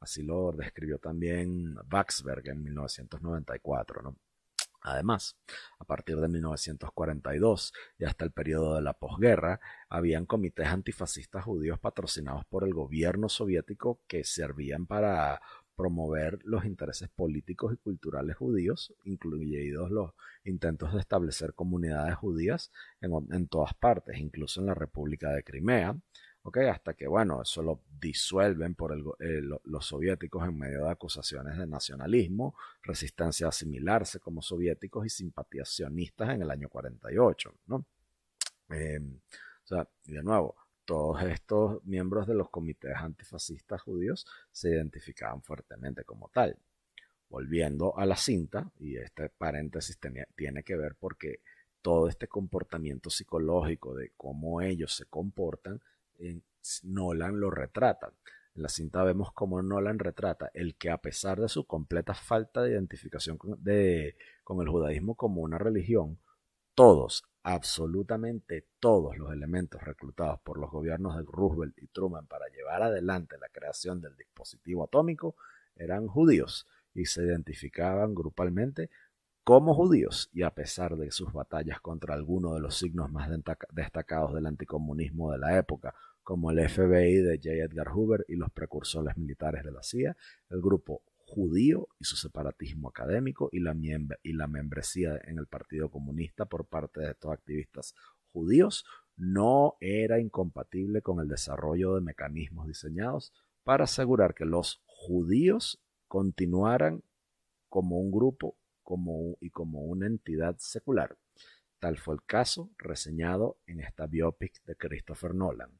Así 0.00 0.22
lo 0.22 0.52
describió 0.52 0.98
también 0.98 1.76
Waxberg 1.90 2.48
en 2.48 2.62
1994, 2.62 4.02
¿no? 4.02 4.16
Además, 4.80 5.36
a 5.78 5.84
partir 5.84 6.16
de 6.16 6.28
1942 6.28 7.72
y 7.98 8.04
hasta 8.04 8.24
el 8.24 8.30
periodo 8.30 8.76
de 8.76 8.82
la 8.82 8.92
posguerra, 8.92 9.60
habían 9.88 10.24
comités 10.24 10.68
antifascistas 10.68 11.44
judíos 11.44 11.78
patrocinados 11.80 12.44
por 12.46 12.64
el 12.64 12.72
gobierno 12.72 13.28
soviético 13.28 14.00
que 14.06 14.22
servían 14.24 14.86
para 14.86 15.40
promover 15.74 16.40
los 16.44 16.64
intereses 16.64 17.08
políticos 17.08 17.72
y 17.74 17.76
culturales 17.76 18.36
judíos, 18.36 18.94
incluidos 19.04 19.90
los 19.90 20.12
intentos 20.44 20.92
de 20.92 21.00
establecer 21.00 21.54
comunidades 21.54 22.16
judías 22.16 22.72
en, 23.00 23.12
en 23.30 23.46
todas 23.48 23.74
partes, 23.74 24.18
incluso 24.18 24.60
en 24.60 24.66
la 24.66 24.74
República 24.74 25.30
de 25.30 25.44
Crimea, 25.44 25.96
hasta 26.70 26.94
que, 26.94 27.06
bueno, 27.06 27.42
eso 27.42 27.62
lo 27.62 27.82
disuelven 28.00 28.74
por 28.74 28.92
eh, 29.20 29.40
los 29.64 29.86
soviéticos 29.86 30.46
en 30.46 30.58
medio 30.58 30.84
de 30.84 30.90
acusaciones 30.90 31.56
de 31.58 31.66
nacionalismo, 31.66 32.54
resistencia 32.82 33.46
a 33.46 33.50
asimilarse 33.50 34.20
como 34.20 34.42
soviéticos 34.42 35.06
y 35.06 35.10
simpatías 35.10 35.68
sionistas 35.68 36.30
en 36.30 36.42
el 36.42 36.50
año 36.50 36.68
48, 36.68 37.54
¿no? 37.66 37.86
Em, 38.68 39.20
o 39.64 39.66
sea, 39.66 39.88
de 40.04 40.22
nuevo, 40.22 40.56
todos 40.84 41.22
estos 41.22 41.84
miembros 41.84 42.26
de 42.26 42.34
los 42.34 42.48
comités 42.50 42.94
antifascistas 42.96 43.82
judíos 43.82 44.26
se 44.50 44.70
identificaban 44.70 45.42
fuertemente 45.42 46.04
como 46.04 46.28
tal. 46.28 46.56
Volviendo 47.28 47.96
a 47.98 48.06
la 48.06 48.16
cinta, 48.16 48.70
y 48.78 48.96
este 48.96 49.28
paréntesis 49.28 49.98
tiene 50.34 50.62
que 50.62 50.76
ver 50.76 50.96
porque 50.98 51.40
todo 51.82 52.08
este 52.08 52.26
comportamiento 52.26 53.10
psicológico 53.10 53.94
de 53.94 54.12
cómo 54.16 54.60
ellos 54.62 54.94
se 54.94 55.06
comportan 55.06 55.80
Nolan 56.82 57.40
lo 57.40 57.50
retrata. 57.50 58.12
En 58.54 58.62
la 58.62 58.68
cinta 58.68 59.04
vemos 59.04 59.32
cómo 59.32 59.62
Nolan 59.62 59.98
retrata 59.98 60.50
el 60.52 60.76
que 60.76 60.90
a 60.90 60.98
pesar 60.98 61.40
de 61.40 61.48
su 61.48 61.64
completa 61.64 62.14
falta 62.14 62.62
de 62.62 62.72
identificación 62.72 63.38
con, 63.38 63.58
el 63.64 64.68
judaísmo 64.68 65.14
como 65.14 65.42
una 65.42 65.58
religión, 65.58 66.18
todos, 66.74 67.24
absolutamente 67.42 68.66
todos 68.80 69.16
los 69.16 69.32
elementos 69.32 69.82
reclutados 69.82 70.40
por 70.40 70.58
los 70.58 70.70
gobiernos 70.70 71.16
de 71.16 71.24
Roosevelt 71.26 71.78
y 71.78 71.86
Truman 71.88 72.26
para 72.26 72.48
llevar 72.48 72.82
adelante 72.82 73.38
la 73.38 73.48
creación 73.48 74.00
del 74.00 74.16
dispositivo 74.16 74.84
atómico 74.84 75.36
eran 75.76 76.08
judíos 76.08 76.66
y 76.94 77.06
se 77.06 77.22
identificaban 77.22 78.14
grupalmente 78.14 78.90
como 79.48 79.72
judíos 79.72 80.28
y 80.34 80.42
a 80.42 80.50
pesar 80.50 80.94
de 80.98 81.10
sus 81.10 81.32
batallas 81.32 81.80
contra 81.80 82.12
algunos 82.12 82.52
de 82.52 82.60
los 82.60 82.76
signos 82.76 83.10
más 83.10 83.30
destacados 83.72 84.34
del 84.34 84.44
anticomunismo 84.44 85.32
de 85.32 85.38
la 85.38 85.56
época, 85.56 85.94
como 86.22 86.50
el 86.50 86.68
FBI 86.68 87.22
de 87.22 87.38
J. 87.38 87.64
Edgar 87.64 87.88
Hoover 87.88 88.26
y 88.28 88.36
los 88.36 88.50
precursores 88.50 89.16
militares 89.16 89.64
de 89.64 89.72
la 89.72 89.82
CIA, 89.82 90.14
el 90.50 90.60
grupo 90.60 91.00
judío 91.24 91.88
y 91.98 92.04
su 92.04 92.16
separatismo 92.16 92.90
académico 92.90 93.48
y 93.50 93.60
la, 93.60 93.74
y 94.22 94.34
la 94.34 94.48
membresía 94.48 95.18
en 95.24 95.38
el 95.38 95.46
Partido 95.46 95.88
Comunista 95.88 96.44
por 96.44 96.66
parte 96.66 97.00
de 97.00 97.12
estos 97.12 97.32
activistas 97.32 97.94
judíos 98.34 98.84
no 99.16 99.78
era 99.80 100.20
incompatible 100.20 101.00
con 101.00 101.20
el 101.20 101.28
desarrollo 101.28 101.94
de 101.94 102.02
mecanismos 102.02 102.66
diseñados 102.66 103.32
para 103.64 103.84
asegurar 103.84 104.34
que 104.34 104.44
los 104.44 104.82
judíos 104.84 105.80
continuaran 106.06 107.02
como 107.70 107.98
un 107.98 108.10
grupo 108.10 108.54
como, 108.88 109.36
y 109.42 109.50
como 109.50 109.82
una 109.82 110.06
entidad 110.06 110.56
secular. 110.56 111.14
Tal 111.78 111.98
fue 111.98 112.14
el 112.14 112.22
caso 112.22 112.70
reseñado 112.78 113.58
en 113.66 113.80
esta 113.80 114.06
biopic 114.06 114.64
de 114.64 114.76
Christopher 114.76 115.34
Nolan, 115.34 115.78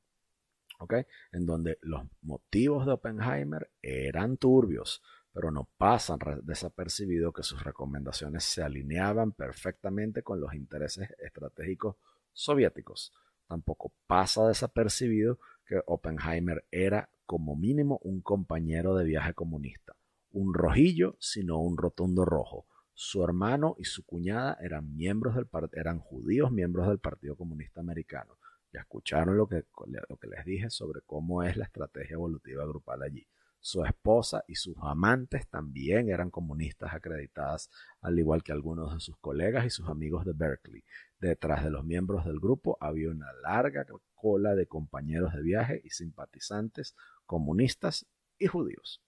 en 1.32 1.46
donde 1.46 1.78
los 1.80 2.02
motivos 2.20 2.84
de 2.84 2.92
Oppenheimer 2.92 3.70
eran 3.80 4.36
turbios, 4.36 5.02
pero 5.32 5.50
no 5.50 5.70
pasan 5.78 6.18
desapercibido 6.42 7.32
que 7.32 7.42
sus 7.42 7.64
recomendaciones 7.64 8.44
se 8.44 8.62
alineaban 8.62 9.32
perfectamente 9.32 10.22
con 10.22 10.38
los 10.38 10.52
intereses 10.52 11.09
estratégicos 11.18 11.96
soviéticos. 12.34 13.14
Tampoco 13.46 13.90
pasa 14.06 14.46
desapercibido 14.46 15.38
que 15.64 15.80
Oppenheimer 15.86 16.66
era 16.70 17.09
como 17.24 17.56
mínimo 17.56 18.00
un 18.02 18.20
compañero 18.20 18.94
de 18.94 19.04
viaje 19.06 19.32
comunista, 19.32 19.96
un 20.30 20.52
rojillo 20.52 21.16
sino 21.18 21.59
un 21.59 21.78
rotundo 21.78 22.26
rojo. 22.26 22.66
Su 23.01 23.22
hermano 23.22 23.76
y 23.78 23.84
su 23.84 24.05
cuñada 24.05 24.59
eran 24.61 24.96
miembros 24.96 25.36
del 25.36 25.46
eran 25.74 26.01
judíos 26.01 26.51
miembros 26.51 26.88
del 26.88 26.99
Partido 26.99 27.36
Comunista 27.36 27.80
Americano. 27.80 28.38
Ya 28.72 28.80
escucharon 28.80 29.36
lo 29.36 29.46
que, 29.46 29.66
lo 30.09 30.16
que 30.16 30.26
les 30.26 30.44
dije 30.44 30.68
sobre 30.68 31.03
cómo 31.03 31.44
es 31.44 31.57
la 31.57 31.66
estrategia 31.66 32.14
evolutiva 32.14 32.66
grupal 32.66 33.05
allí. 33.05 33.24
Su 33.61 33.84
esposa 33.84 34.42
y 34.49 34.57
sus 34.57 34.74
amantes 34.82 35.49
también 35.49 36.09
eran 36.09 36.32
comunistas 36.32 36.92
acreditadas, 36.92 37.70
al 38.01 38.18
igual 38.18 38.42
que 38.42 38.51
algunos 38.51 38.92
de 38.92 38.99
sus 38.99 39.16
colegas 39.18 39.64
y 39.64 39.70
sus 39.70 39.88
amigos 39.88 40.24
de 40.24 40.32
Berkeley. 40.32 40.82
Detrás 41.20 41.62
de 41.62 41.70
los 41.70 41.84
miembros 41.84 42.24
del 42.24 42.40
grupo 42.40 42.78
había 42.80 43.11
una 43.11 43.32
larga 43.44 43.86
cola 44.16 44.57
de 44.57 44.66
compañeros 44.66 45.34
de 45.34 45.42
viaje 45.42 45.80
y 45.84 45.90
simpatizantes 45.90 46.96
comunistas 47.26 48.09
y 48.40 48.49
judíos. 48.49 49.01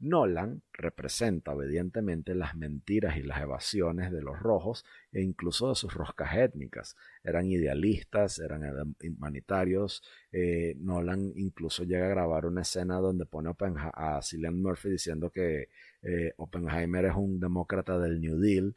Nolan 0.00 0.62
representa 0.72 1.52
obedientemente 1.52 2.34
las 2.34 2.56
mentiras 2.56 3.16
y 3.16 3.22
las 3.22 3.40
evasiones 3.40 4.10
de 4.10 4.22
los 4.22 4.38
rojos 4.40 4.84
e 5.12 5.20
incluso 5.20 5.68
de 5.68 5.74
sus 5.74 5.92
roscas 5.92 6.36
étnicas. 6.36 6.96
Eran 7.22 7.46
idealistas, 7.46 8.38
eran 8.38 8.94
humanitarios. 9.02 10.02
Eh, 10.32 10.74
Nolan 10.78 11.32
incluso 11.36 11.84
llega 11.84 12.06
a 12.06 12.10
grabar 12.10 12.46
una 12.46 12.62
escena 12.62 12.96
donde 12.96 13.26
pone 13.26 13.50
a 13.94 14.20
Cillian 14.22 14.60
Murphy 14.60 14.90
diciendo 14.90 15.30
que 15.30 15.68
eh, 16.02 16.32
Oppenheimer 16.38 17.04
es 17.04 17.14
un 17.14 17.38
demócrata 17.38 17.98
del 17.98 18.20
New 18.20 18.38
Deal, 18.38 18.74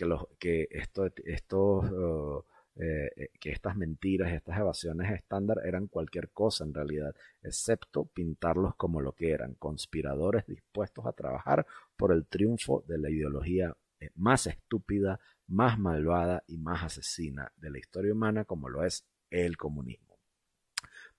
los, 0.00 0.26
que 0.38 0.68
esto, 0.70 1.10
estos... 1.24 1.90
Uh, 1.90 2.44
eh, 2.80 3.10
eh, 3.16 3.30
que 3.40 3.50
estas 3.50 3.74
mentiras, 3.76 4.32
estas 4.32 4.56
evasiones 4.56 5.10
estándar 5.10 5.58
eran 5.64 5.88
cualquier 5.88 6.30
cosa 6.30 6.62
en 6.62 6.72
realidad, 6.72 7.12
excepto 7.42 8.04
pintarlos 8.04 8.76
como 8.76 9.00
lo 9.00 9.14
que 9.14 9.32
eran, 9.32 9.54
conspiradores 9.54 10.46
dispuestos 10.46 11.04
a 11.04 11.12
trabajar 11.12 11.66
por 11.96 12.12
el 12.12 12.26
triunfo 12.26 12.84
de 12.86 12.98
la 12.98 13.10
ideología 13.10 13.76
eh, 13.98 14.10
más 14.14 14.46
estúpida, 14.46 15.18
más 15.48 15.76
malvada 15.76 16.44
y 16.46 16.58
más 16.58 16.84
asesina 16.84 17.50
de 17.56 17.70
la 17.70 17.78
historia 17.78 18.12
humana 18.12 18.44
como 18.44 18.68
lo 18.68 18.84
es 18.84 19.04
el 19.28 19.56
comunismo. 19.56 20.16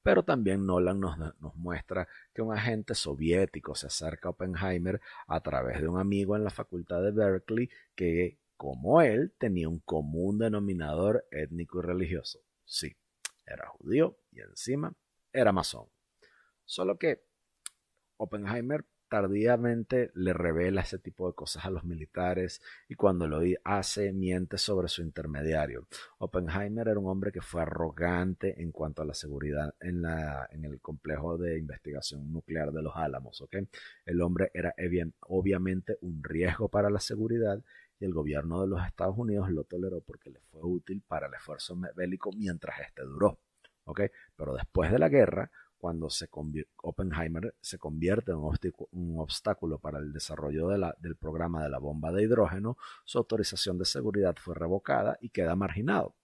Pero 0.02 0.24
también 0.24 0.66
Nolan 0.66 1.02
nos, 1.02 1.18
nos, 1.18 1.56
muestra 1.58 2.08
que 2.34 2.42
un 2.42 2.54
agente 2.54 2.96
soviético 2.96 3.76
se 3.76 3.88
acerca 3.88 4.30
a 4.30 4.32
Oppenheimer 4.32 5.02
a 5.28 5.42
través 5.42 5.82
de 5.82 5.90
un 5.90 6.00
amigo 6.00 6.38
en 6.38 6.46
la 6.46 6.52
facultad 6.52 7.04
de 7.04 7.12
Berkeley 7.12 7.70
que 7.96 8.38
como 8.60 9.02
él, 9.02 9.34
tenía 9.38 9.70
un 9.70 9.80
común 9.80 10.38
denominador 10.38 11.26
étnico 11.32 11.80
y 11.80 11.82
religioso. 11.82 12.42
Sí, 12.66 12.94
era 13.46 13.70
judío 13.70 14.18
y 14.34 14.42
encima 14.42 14.94
era 15.32 15.54
masón. 15.54 15.86
Solo 16.66 17.00
que 17.00 17.24
Oppenheimer 18.18 18.84
tardíamente 19.08 20.12
le 20.14 20.34
revela 20.34 20.82
ese 20.82 21.00
tipo 21.00 21.26
de 21.30 21.36
cosas 21.36 21.64
a 21.64 21.70
los 21.70 21.86
militares 21.86 22.62
y 22.90 22.96
cuando 22.96 23.30
lo 23.30 23.40
hace 23.64 24.12
miente 24.12 24.58
sobre 24.58 24.90
su 24.90 25.04
intermediario. 25.04 25.88
Oppenheimer 26.18 26.90
era 26.90 27.00
un 27.00 27.08
hombre 27.08 27.32
que 27.32 27.42
fue 27.42 27.62
arrogante 27.62 28.62
en 28.62 28.74
cuanto 28.74 29.02
a 29.02 29.06
la 29.06 29.14
seguridad 29.14 29.74
en, 29.80 30.04
el 30.66 30.82
complejo 30.82 31.38
de 31.38 31.58
investigación 31.58 32.30
nuclear 32.30 32.74
de 32.74 32.82
los 32.82 32.94
Álamos. 32.94 33.42
El 34.06 34.22
hombre 34.22 34.52
era 34.54 34.76
obviamente 35.22 35.98
un 36.02 36.22
riesgo 36.22 36.68
para 36.68 36.90
la 36.90 37.00
seguridad 37.00 37.64
y 38.00 38.06
el 38.06 38.14
gobierno 38.14 38.62
de 38.62 38.68
los 38.68 38.86
Estados 38.86 39.18
Unidos 39.18 39.50
lo 39.52 39.64
toleró 39.66 40.02
porque 40.02 40.30
le 40.30 40.40
fue 40.40 40.62
útil 40.64 41.04
para 41.06 41.28
el 41.28 41.34
esfuerzo 41.34 41.78
bélico 41.96 42.32
mientras 42.32 42.80
este 42.80 43.04
duró. 43.04 43.40
Pero 44.36 44.54
después 44.54 44.92
de 44.92 45.00
la 45.00 45.10
guerra, 45.10 45.52
cuando 45.78 46.10
Oppenheimer 46.84 47.56
se 47.62 47.78
convierte 47.78 48.32
en 48.32 48.38
un 48.38 49.20
obstáculo 49.20 49.80
para 49.80 50.00
el 50.00 50.14
desarrollo 50.14 50.68
del 50.68 51.16
programa 51.16 51.64
de 51.64 51.70
la 51.70 51.80
bomba 51.80 52.12
de 52.12 52.24
hidrógeno, 52.24 52.78
su 53.06 53.18
autorización 53.18 53.78
de 53.78 53.86
seguridad 53.86 54.36
fue 54.38 54.56
revocada 54.56 55.18
y 55.22 55.30
queda 55.30 55.56
marginado. 55.56 56.16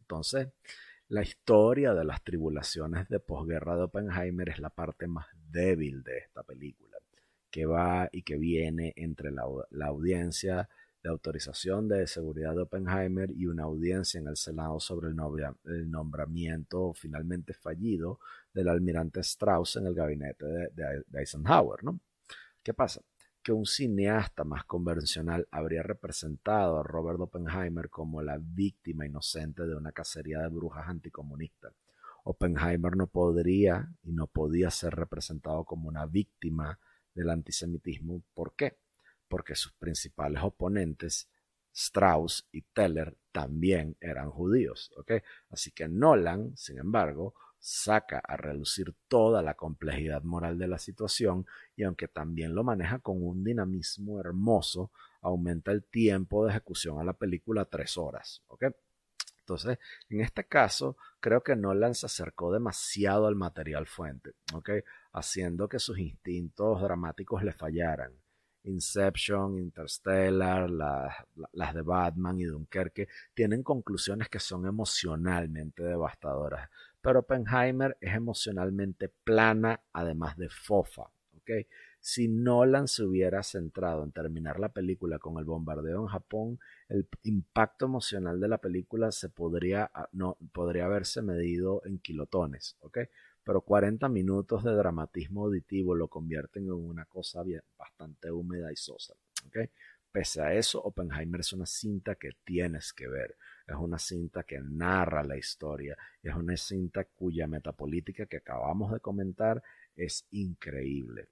Entonces, 0.00 0.48
la 1.08 1.22
historia 1.22 1.94
de 1.94 2.04
las 2.04 2.22
tribulaciones 2.22 3.08
de 3.08 3.20
posguerra 3.20 3.76
de 3.76 3.82
Oppenheimer 3.82 4.48
es 4.50 4.58
la 4.58 4.70
parte 4.70 5.06
más 5.06 5.26
débil 5.34 6.02
de 6.02 6.18
esta 6.18 6.42
película, 6.42 6.96
que 7.50 7.66
va 7.66 8.08
y 8.12 8.22
que 8.22 8.36
viene 8.36 8.92
entre 8.96 9.30
la 9.30 9.86
audiencia 9.86 10.68
de 11.02 11.10
autorización 11.10 11.88
de 11.88 12.06
seguridad 12.06 12.54
de 12.54 12.62
Oppenheimer 12.62 13.30
y 13.32 13.46
una 13.46 13.64
audiencia 13.64 14.20
en 14.20 14.28
el 14.28 14.36
Senado 14.36 14.78
sobre 14.78 15.08
el, 15.08 15.90
nombramiento 15.90 16.92
finalmente 16.94 17.54
fallido 17.54 18.20
del 18.54 18.68
almirante 18.68 19.20
Strauss 19.20 19.76
en 19.76 19.86
el 19.86 19.94
gabinete 19.94 20.46
de, 20.46 21.04
Eisenhower. 21.14 21.82
¿no? 21.82 21.98
¿Qué 22.62 22.72
pasa? 22.72 23.02
Que 23.42 23.52
un 23.52 23.66
cineasta 23.66 24.44
más 24.44 24.64
convencional 24.64 25.48
habría 25.50 25.82
representado 25.82 26.78
a 26.78 26.84
Robert 26.84 27.18
Oppenheimer 27.20 27.90
como 27.90 28.22
la 28.22 28.38
víctima 28.40 29.04
inocente 29.04 29.66
de 29.66 29.74
una 29.74 29.90
cacería 29.90 30.40
de 30.40 30.48
brujas 30.48 30.88
anticomunistas. 30.88 31.74
Oppenheimer 32.24 32.96
no 32.96 33.08
podría 33.08 33.92
y 34.04 34.12
no 34.12 34.28
podía 34.28 34.70
ser 34.70 34.94
representado 34.94 35.64
como 35.64 35.88
una 35.88 36.06
víctima 36.06 36.78
del 37.14 37.30
antisemitismo. 37.30 38.22
¿Por 38.32 38.54
qué? 38.54 38.76
Porque 39.32 39.54
sus 39.54 39.72
principales 39.72 40.42
oponentes, 40.42 41.26
Strauss 41.72 42.46
y 42.52 42.60
Teller, 42.60 43.16
también 43.32 43.96
eran 43.98 44.30
judíos. 44.30 44.92
Así 45.48 45.70
que 45.70 45.88
Nolan, 45.88 46.54
sin 46.54 46.76
embargo, 46.76 47.34
saca 47.58 48.18
a 48.18 48.36
relucir 48.36 48.94
toda 49.08 49.40
la 49.40 49.54
complejidad 49.54 50.22
moral 50.22 50.58
de 50.58 50.68
la 50.68 50.76
situación 50.76 51.46
y 51.74 51.84
aunque 51.84 52.08
también 52.08 52.54
lo 52.54 52.62
maneja 52.62 52.98
con 52.98 53.26
un 53.26 53.42
dinamismo 53.42 54.20
hermoso, 54.20 54.90
aumenta 55.22 55.72
el 55.72 55.82
tiempo 55.82 56.44
de 56.44 56.50
ejecución 56.50 57.00
a 57.00 57.04
la 57.04 57.14
película 57.14 57.62
a 57.62 57.70
tres 57.70 57.96
horas. 57.96 58.42
Entonces, 59.38 59.78
en 60.10 60.20
este 60.20 60.44
caso, 60.44 60.98
creo 61.20 61.42
que 61.42 61.56
Nolan 61.56 61.94
se 61.94 62.04
acercó 62.04 62.52
demasiado 62.52 63.26
al 63.26 63.34
material 63.34 63.86
fuente, 63.86 64.34
haciendo 65.14 65.70
que 65.70 65.78
sus 65.78 65.98
instintos 65.98 66.82
dramáticos 66.82 67.42
le 67.42 67.54
fallaran. 67.54 68.21
Inception, 68.64 69.58
Interstellar, 69.58 70.70
las 70.70 71.74
de 71.74 71.82
Batman 71.82 72.40
y 72.40 72.44
Dunkerque, 72.44 73.08
tienen 73.34 73.62
conclusiones 73.62 74.28
que 74.28 74.38
son 74.38 74.66
emocionalmente 74.66 75.82
devastadoras. 75.82 76.70
Pero 77.00 77.20
Oppenheimer 77.20 77.96
es 78.00 78.14
emocionalmente 78.14 79.08
plana, 79.08 79.80
además 79.92 80.36
de 80.36 80.48
fofa. 80.48 81.10
Si 82.00 82.26
Nolan 82.26 82.88
se 82.88 83.04
hubiera 83.04 83.42
centrado 83.42 84.02
en 84.02 84.10
terminar 84.10 84.58
la 84.58 84.70
película 84.70 85.18
con 85.18 85.38
el 85.38 85.44
bombardeo 85.44 86.00
en 86.00 86.06
Japón, 86.08 86.58
el 86.88 87.06
impacto 87.22 87.86
emocional 87.86 88.40
de 88.40 88.48
la 88.48 88.58
película 88.58 89.12
se 89.12 89.28
podría, 89.28 89.90
ah, 89.94 90.08
no, 90.12 90.36
podría 90.52 90.86
haberse 90.86 91.22
medido 91.22 91.82
en 91.84 91.98
kilotones. 91.98 92.76
Pero 93.44 93.60
40 93.60 94.08
minutos 94.08 94.62
de 94.64 94.72
dramatismo 94.72 95.44
auditivo 95.44 95.94
lo 95.94 96.08
convierten 96.08 96.64
en 96.64 96.72
una 96.72 97.04
cosa 97.06 97.42
bastante 97.76 98.30
húmeda 98.30 98.72
y 98.72 98.76
sosa. 98.76 99.14
Pese 100.12 100.42
a 100.42 100.52
eso, 100.52 100.82
Oppenheimer 100.82 101.40
es 101.40 101.54
una 101.54 101.64
cinta 101.64 102.16
que 102.16 102.32
tienes 102.44 102.92
que 102.92 103.08
ver. 103.08 103.36
Es 103.66 103.76
una 103.76 103.98
cinta 103.98 104.42
que 104.42 104.60
narra 104.60 105.24
la 105.24 105.38
historia. 105.38 105.96
Es 106.22 106.34
una 106.34 106.54
cinta 106.56 107.04
cuya 107.04 107.46
metapolítica 107.46 108.26
que 108.26 108.36
acabamos 108.36 108.92
de 108.92 109.00
comentar 109.00 109.62
es 109.96 110.26
increíble. 110.30 111.28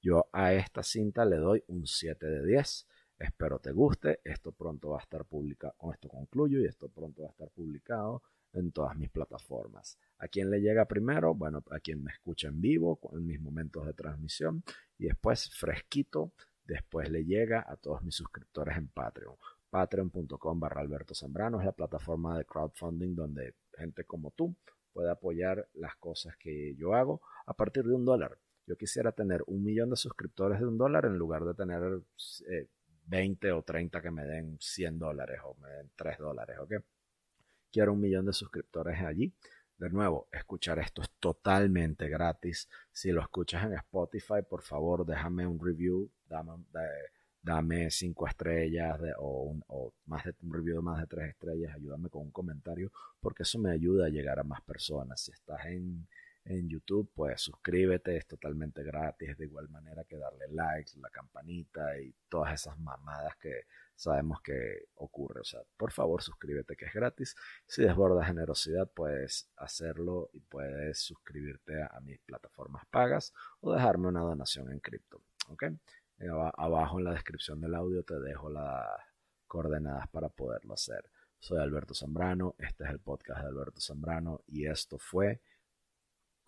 Yo 0.00 0.28
a 0.32 0.54
esta 0.54 0.84
cinta 0.84 1.24
le 1.24 1.36
doy 1.36 1.64
un 1.66 1.86
7 1.86 2.24
de 2.24 2.46
10. 2.46 2.86
Espero 3.18 3.58
te 3.58 3.72
guste. 3.72 4.20
Esto 4.22 4.52
pronto 4.52 4.90
va 4.90 4.98
a 4.98 5.02
estar 5.02 5.24
publicado. 5.24 5.74
Con 5.76 5.92
esto 5.92 6.08
concluyo 6.08 6.60
y 6.60 6.66
esto 6.66 6.88
pronto 6.88 7.22
va 7.22 7.28
a 7.28 7.32
estar 7.32 7.48
publicado 7.50 8.22
en 8.56 8.72
todas 8.72 8.96
mis 8.96 9.10
plataformas. 9.10 9.98
¿A 10.18 10.28
quién 10.28 10.50
le 10.50 10.60
llega 10.60 10.86
primero? 10.86 11.34
Bueno, 11.34 11.62
a 11.70 11.80
quien 11.80 12.02
me 12.02 12.12
escucha 12.12 12.48
en 12.48 12.60
vivo, 12.60 12.98
en 13.12 13.26
mis 13.26 13.40
momentos 13.40 13.86
de 13.86 13.92
transmisión. 13.92 14.64
Y 14.98 15.06
después, 15.06 15.50
fresquito, 15.54 16.32
después 16.64 17.10
le 17.10 17.24
llega 17.24 17.64
a 17.66 17.76
todos 17.76 18.02
mis 18.02 18.14
suscriptores 18.14 18.76
en 18.76 18.88
Patreon. 18.88 19.36
Patreon.com 19.70 20.60
barra 20.60 20.80
Alberto 20.80 21.14
Zambrano 21.14 21.60
es 21.60 21.66
la 21.66 21.72
plataforma 21.72 22.38
de 22.38 22.44
crowdfunding 22.44 23.14
donde 23.14 23.54
gente 23.76 24.04
como 24.04 24.30
tú 24.30 24.56
puede 24.92 25.10
apoyar 25.10 25.68
las 25.74 25.96
cosas 25.96 26.36
que 26.38 26.74
yo 26.76 26.94
hago 26.94 27.20
a 27.44 27.54
partir 27.54 27.84
de 27.84 27.94
un 27.94 28.04
dólar. 28.04 28.38
Yo 28.66 28.76
quisiera 28.76 29.12
tener 29.12 29.44
un 29.46 29.62
millón 29.62 29.90
de 29.90 29.96
suscriptores 29.96 30.58
de 30.58 30.66
un 30.66 30.78
dólar 30.78 31.04
en 31.04 31.18
lugar 31.18 31.44
de 31.44 31.54
tener 31.54 32.00
20 33.04 33.46
eh, 33.46 33.52
o 33.52 33.62
30 33.62 34.00
que 34.00 34.10
me 34.10 34.24
den 34.24 34.56
100 34.58 34.98
dólares 34.98 35.40
o 35.44 35.54
me 35.60 35.68
den 35.68 35.90
3 35.94 36.18
dólares, 36.18 36.58
¿ok? 36.58 36.72
Quiero 37.76 37.92
un 37.92 38.00
millón 38.00 38.24
de 38.24 38.32
suscriptores 38.32 39.02
allí. 39.02 39.34
De 39.76 39.90
nuevo, 39.90 40.28
escuchar 40.32 40.78
esto 40.78 41.02
es 41.02 41.10
totalmente 41.20 42.08
gratis. 42.08 42.70
Si 42.90 43.12
lo 43.12 43.20
escuchas 43.20 43.66
en 43.66 43.74
Spotify, 43.74 44.40
por 44.48 44.62
favor, 44.62 45.04
déjame 45.04 45.46
un 45.46 45.60
review, 45.62 46.10
dame, 47.42 47.90
cinco 47.90 48.26
estrellas 48.26 48.98
o, 49.18 49.54
o, 49.66 49.92
más 50.06 50.24
de 50.24 50.34
un 50.42 50.54
review 50.54 50.76
de 50.76 50.82
más 50.82 51.00
de 51.02 51.06
tres 51.06 51.28
estrellas, 51.28 51.74
ayúdame 51.74 52.08
con 52.08 52.22
un 52.22 52.30
comentario, 52.30 52.90
porque 53.20 53.42
eso 53.42 53.58
me 53.58 53.70
ayuda 53.72 54.06
a 54.06 54.08
llegar 54.08 54.38
a 54.38 54.42
más 54.42 54.62
personas. 54.62 55.20
Si 55.20 55.32
estás 55.32 55.66
en, 55.66 56.08
en 56.48 56.68
YouTube, 56.68 57.10
pues 57.12 57.42
suscríbete, 57.42 58.16
es 58.16 58.26
totalmente 58.26 58.82
gratis, 58.84 59.36
de 59.36 59.44
igual 59.46 59.68
manera 59.68 60.04
que 60.04 60.16
darle 60.16 60.46
likes, 60.48 60.92
la 61.00 61.10
campanita 61.10 61.98
y 61.98 62.14
todas 62.28 62.54
esas 62.54 62.78
mamadas 62.78 63.36
que 63.36 63.62
sabemos 63.96 64.40
que 64.42 64.86
ocurre. 64.94 65.40
O 65.40 65.44
sea, 65.44 65.60
por 65.76 65.90
favor 65.90 66.22
suscríbete 66.22 66.76
que 66.76 66.86
es 66.86 66.94
gratis. 66.94 67.34
Si 67.66 67.82
desborda 67.82 68.24
generosidad, 68.24 68.88
puedes 68.88 69.50
hacerlo 69.56 70.30
y 70.32 70.40
puedes 70.40 70.98
suscribirte 71.00 71.82
a, 71.82 71.98
mis 72.00 72.20
plataformas 72.20 72.84
pagas 72.90 73.34
o 73.60 73.72
dejarme 73.72 74.06
una 74.08 74.20
donación 74.20 74.70
en 74.70 74.78
cripto. 74.78 75.22
¿ok? 75.48 75.64
Abajo 76.56 76.98
en 76.98 77.04
la 77.04 77.12
descripción 77.12 77.60
del 77.60 77.74
audio 77.74 78.04
te 78.04 78.20
dejo 78.20 78.48
las 78.50 78.86
coordenadas 79.48 80.08
para 80.08 80.28
poderlo 80.28 80.74
hacer. 80.74 81.10
Soy 81.40 81.58
Alberto 81.58 81.94
Zambrano, 81.94 82.54
este 82.58 82.84
es 82.84 82.90
el 82.90 83.00
podcast 83.00 83.40
de 83.42 83.48
Alberto 83.48 83.80
Zambrano 83.80 84.42
y 84.46 84.66
esto 84.66 84.98
fue 84.98 85.40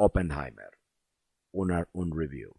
Oppenheimer, 0.00 0.78
un 1.50 2.16
review. 2.16 2.52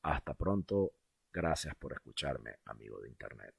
Hasta 0.00 0.32
pronto, 0.32 0.92
gracias 1.30 1.74
por 1.74 1.92
escucharme, 1.92 2.54
amigo 2.64 2.98
de 3.02 3.10
Internet. 3.10 3.54